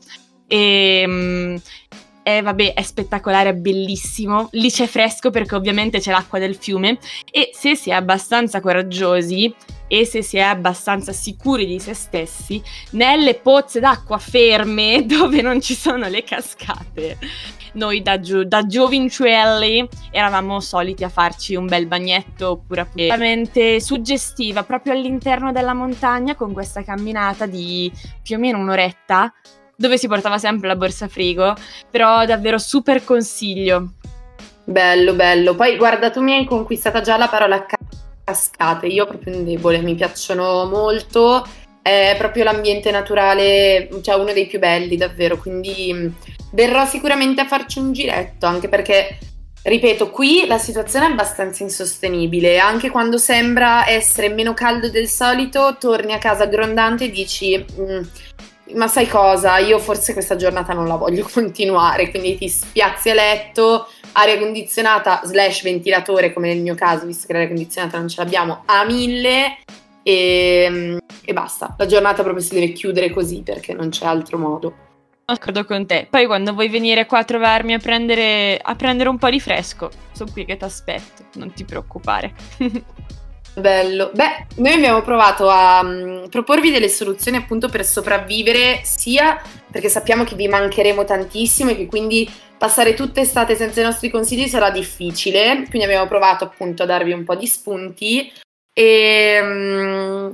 E, 0.47 1.61
è, 2.23 2.43
vabbè, 2.43 2.75
è 2.75 2.83
spettacolare, 2.83 3.51
è 3.51 3.55
bellissimo. 3.55 4.49
Lì 4.53 4.71
c'è 4.71 4.87
fresco 4.87 5.31
perché 5.31 5.55
ovviamente 5.55 6.01
c'è 6.01 6.11
l'acqua 6.11 6.39
del 6.39 6.57
fiume 6.57 6.99
e 7.31 7.51
se 7.53 7.75
si 7.77 7.91
è 7.91 7.95
abbastanza 7.95 8.61
coraggiosi 8.61 9.55
e 9.93 10.07
se 10.07 10.23
si 10.23 10.39
è 10.39 10.41
abbastanza 10.41 11.13
sicuri 11.13 11.67
di 11.67 11.79
se 11.79 11.93
stessi, 11.93 12.63
nelle 12.93 13.35
pozze 13.35 13.79
d'acqua 13.79 14.17
ferme 14.17 15.05
dove 15.07 15.43
non 15.43 15.61
ci 15.61 15.75
sono 15.75 16.09
le 16.09 16.25
cascate, 16.25 17.19
noi 17.75 18.01
da, 18.01 18.19
gio- 18.19 18.45
da 18.45 18.65
giovincelli 18.65 19.87
eravamo 20.11 20.61
soliti 20.61 21.05
a 21.05 21.11
farci 21.11 21.57
un 21.57 21.67
bel 21.67 21.87
bagnetto 21.87 22.51
oppure 22.53 22.89
veramente 22.95 23.81
suggestiva 23.81 24.63
proprio 24.63 24.95
all'interno 24.95 25.53
della 25.53 25.75
montagna 25.75 26.35
con 26.37 26.55
questa 26.55 26.83
camminata 26.83 27.45
di 27.45 27.93
più 28.23 28.37
o 28.37 28.39
meno 28.39 28.59
un'oretta 28.59 29.31
dove 29.77 29.99
si 29.99 30.09
portava 30.09 30.39
sempre 30.39 30.69
la 30.69 30.77
borsa 30.77 31.09
frigo, 31.09 31.55
però 31.91 32.25
davvero 32.25 32.59
super 32.59 33.05
consiglio. 33.05 33.93
Bello, 34.65 35.15
bello. 35.15 35.55
Poi 35.55 35.77
guarda, 35.77 36.11
tu 36.11 36.21
mi 36.21 36.35
hai 36.35 36.45
conquistata 36.45 37.01
già 37.01 37.17
la 37.17 37.29
parola 37.29 37.67
cascate, 38.25 38.87
io 38.87 39.07
proprio 39.07 39.37
un 39.37 39.45
debole, 39.45 39.83
mi 39.83 39.95
piacciono 39.95 40.67
molto, 40.67 41.47
è 41.83 42.15
proprio 42.17 42.45
l'ambiente 42.45 42.91
naturale, 42.91 43.89
cioè 44.03 44.15
uno 44.15 44.33
dei 44.33 44.47
più 44.47 44.59
belli 44.59 44.97
davvero, 44.97 45.37
quindi 45.37 45.93
mm, 45.93 46.07
verrò 46.53 46.87
sicuramente 46.87 47.41
a 47.41 47.47
farci 47.47 47.81
un 47.81 47.93
giretto, 47.93 48.47
anche 48.47 48.69
perché 48.69 49.19
Ripeto, 49.65 50.11
qui 50.11 50.45
la 50.49 50.59
situazione 50.59 51.07
è 51.07 51.11
abbastanza 51.11 51.63
insostenibile, 51.63 52.59
anche 52.59 52.91
quando 52.91 53.17
sembra 53.17 53.89
essere 53.89 54.29
meno 54.29 54.55
caldo 54.55 54.91
del 54.91 55.07
solito, 55.07 55.77
torni 55.79 56.13
a 56.13 56.19
casa 56.19 56.47
grondante 56.47 57.05
e 57.05 57.11
dici 57.11 57.65
mm, 57.79 58.03
ma 58.75 58.87
sai 58.87 59.09
cosa, 59.09 59.59
io 59.59 59.79
forse 59.79 60.12
questa 60.12 60.37
giornata 60.37 60.72
non 60.72 60.87
la 60.87 60.96
voglio 60.96 61.27
continuare, 61.31 62.11
quindi 62.11 62.37
ti 62.37 62.48
spiazzi 62.48 63.11
a 63.11 63.14
letto, 63.14 63.88
aria 64.12 64.38
condizionata 64.38 65.22
slash 65.25 65.62
ventilatore 65.62 66.33
come 66.33 66.48
nel 66.48 66.62
mio 66.62 66.75
caso, 66.75 67.07
visto 67.07 67.27
che 67.27 67.33
l'aria 67.33 67.48
condizionata 67.48 67.98
non 67.98 68.09
ce 68.09 68.22
l'abbiamo, 68.22 68.62
a 68.66 68.85
mille 68.85 69.59
e, 70.03 70.98
e 71.25 71.33
basta, 71.33 71.75
la 71.79 71.87
giornata 71.87 72.22
proprio 72.22 72.42
si 72.42 72.55
deve 72.55 72.72
chiudere 72.72 73.11
così 73.11 73.42
perché 73.42 73.72
non 73.75 73.90
c'è 73.90 74.07
altro 74.07 74.38
modo. 74.38 74.75
D'accordo 75.25 75.64
con 75.64 75.87
te. 75.87 76.09
Poi 76.11 76.27
quando 76.27 76.53
vuoi 76.53 76.68
venire 76.68 77.07
qua 77.07 77.20
a 77.20 77.25
trovarmi 77.25 77.75
a 77.75 77.79
prendere, 77.79 78.59
a 78.61 78.75
prendere 78.75 79.09
un 79.09 79.18
po' 79.18 79.31
di 79.31 79.40
fresco, 79.40 79.90
sono 80.12 80.31
qui 80.33 80.44
che 80.44 80.57
ti 80.57 80.64
aspetto, 80.64 81.25
non 81.35 81.53
ti 81.53 81.64
preoccupare. 81.64 82.35
Bello. 83.55 84.11
Beh, 84.15 84.47
noi 84.57 84.73
abbiamo 84.73 85.03
provato 85.03 85.51
a 85.51 85.81
um, 85.83 86.29
proporvi 86.31 86.71
delle 86.71 86.88
soluzioni 86.88 87.37
appunto 87.37 87.69
per 87.69 87.85
sopravvivere, 87.85 88.81
sia 88.83 89.41
perché 89.71 89.91
sappiamo 89.91 90.25
che 90.25 90.35
vi 90.35 90.49
mancheremo 90.49 91.05
tantissimo 91.05 91.71
e 91.71 91.77
che 91.77 91.87
quindi 91.87 92.29
passare 92.57 92.95
tutta 92.95 93.21
estate 93.21 93.55
senza 93.55 93.81
i 93.81 93.85
nostri 93.85 94.09
consigli 94.09 94.47
sarà 94.47 94.71
difficile, 94.71 95.67
quindi 95.69 95.85
abbiamo 95.85 96.07
provato 96.07 96.45
appunto 96.45 96.85
a 96.85 96.87
darvi 96.87 97.12
un 97.12 97.25
po' 97.25 97.35
di 97.35 97.47
spunti 97.47 98.33
e 98.73 99.38
um, 99.43 100.31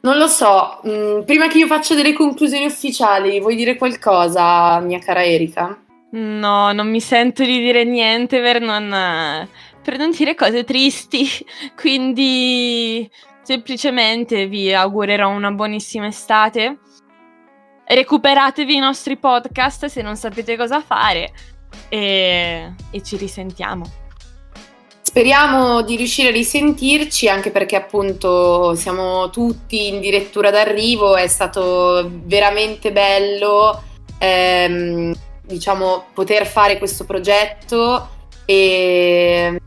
non 0.00 0.16
lo 0.18 0.26
so, 0.26 0.80
um, 0.82 1.24
prima 1.24 1.46
che 1.46 1.58
io 1.58 1.66
faccia 1.66 1.94
delle 1.94 2.14
conclusioni 2.14 2.64
ufficiali, 2.64 3.38
vuoi 3.38 3.54
dire 3.54 3.76
qualcosa, 3.76 4.80
mia 4.80 4.98
cara 4.98 5.24
Erika? 5.24 5.80
No, 6.12 6.72
non 6.72 6.88
mi 6.88 7.00
sento 7.00 7.44
di 7.44 7.58
dire 7.58 7.84
niente 7.84 8.40
per 8.40 8.60
non 8.60 9.46
per 9.86 9.98
non 9.98 10.10
dire 10.10 10.34
cose 10.34 10.64
tristi. 10.64 11.28
Quindi 11.78 13.08
semplicemente 13.42 14.48
vi 14.48 14.74
augurerò 14.74 15.28
una 15.28 15.52
buonissima 15.52 16.08
estate. 16.08 16.78
Recuperatevi 17.84 18.74
i 18.74 18.80
nostri 18.80 19.16
podcast 19.16 19.86
se 19.86 20.02
non 20.02 20.16
sapete 20.16 20.56
cosa 20.56 20.80
fare 20.80 21.32
e, 21.88 22.74
e 22.90 23.02
ci 23.04 23.16
risentiamo. 23.16 23.84
Speriamo 25.02 25.82
di 25.82 25.94
riuscire 25.94 26.28
a 26.28 26.32
risentirci 26.32 27.28
anche 27.28 27.52
perché 27.52 27.76
appunto 27.76 28.74
siamo 28.74 29.30
tutti 29.30 29.86
in 29.86 30.00
direttura 30.00 30.50
d'arrivo, 30.50 31.14
è 31.14 31.28
stato 31.28 32.10
veramente 32.24 32.90
bello 32.90 33.84
ehm, 34.18 35.14
diciamo 35.42 36.06
poter 36.12 36.44
fare 36.44 36.76
questo 36.76 37.04
progetto 37.04 38.08
e 38.44 39.60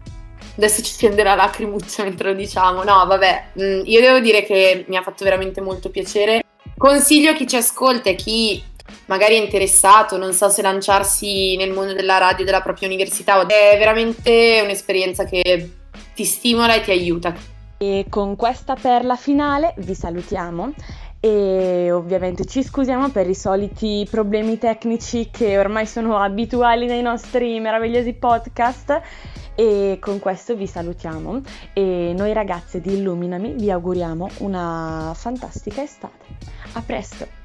adesso 0.60 0.84
ci 0.84 0.92
scende 0.92 1.24
la 1.24 1.36
lacrimuccia 1.36 2.04
mentre 2.04 2.30
lo 2.30 2.36
diciamo. 2.36 2.84
No, 2.84 3.06
vabbè, 3.06 3.44
mm, 3.60 3.82
io 3.86 4.00
devo 4.02 4.20
dire 4.20 4.44
che 4.44 4.86
mi 4.88 4.98
ha 4.98 5.02
fatto 5.02 5.24
veramente 5.24 5.62
molto 5.62 5.90
piacere. 5.90 6.44
Consiglio 6.78 7.32
a 7.32 7.34
chi 7.34 7.48
ci 7.48 7.56
ascolta 7.56 8.10
e 8.10 8.16
chi 8.16 8.62
magari 9.06 9.36
è 9.36 9.40
interessato, 9.40 10.18
non 10.18 10.34
so 10.34 10.50
se 10.50 10.62
lanciarsi 10.62 11.56
nel 11.56 11.72
mondo 11.72 11.94
della 11.94 12.18
radio 12.18 12.46
della 12.46 12.62
propria 12.62 12.88
università, 12.88 13.42
è 13.46 13.78
veramente 13.78 14.62
un'esperienza 14.64 15.26
che 15.26 15.72
ti 16.14 16.26
stimola 16.26 16.76
e 16.76 16.82
ti 16.82 16.92
aiuta. 16.92 17.34
E 17.78 18.06
con 18.10 18.36
questa 18.36 18.76
perla 18.76 19.16
finale 19.16 19.74
vi 19.78 19.96
salutiamo 19.96 20.74
e 21.20 21.92
ovviamente 21.92 22.46
ci 22.46 22.64
scusiamo 22.64 23.10
per 23.10 23.30
i 23.30 23.36
soliti 23.36 24.08
problemi 24.10 24.58
tecnici 24.58 25.30
che 25.32 25.58
ormai 25.58 25.86
sono 25.86 26.18
abituali 26.18 26.86
nei 26.86 27.02
nostri 27.02 27.60
meravigliosi 27.60 28.14
podcast 28.14 29.02
e 29.56 29.98
con 30.00 30.20
questo 30.20 30.56
vi 30.56 30.68
salutiamo 30.68 31.42
e 31.74 32.14
noi 32.16 32.32
ragazze 32.32 32.80
di 32.80 32.94
Illuminami 32.94 33.54
vi 33.54 33.70
auguriamo 33.70 34.30
una 34.38 35.12
fantastica 35.14 35.82
estate. 35.82 36.26
A 36.74 36.82
presto! 36.82 37.39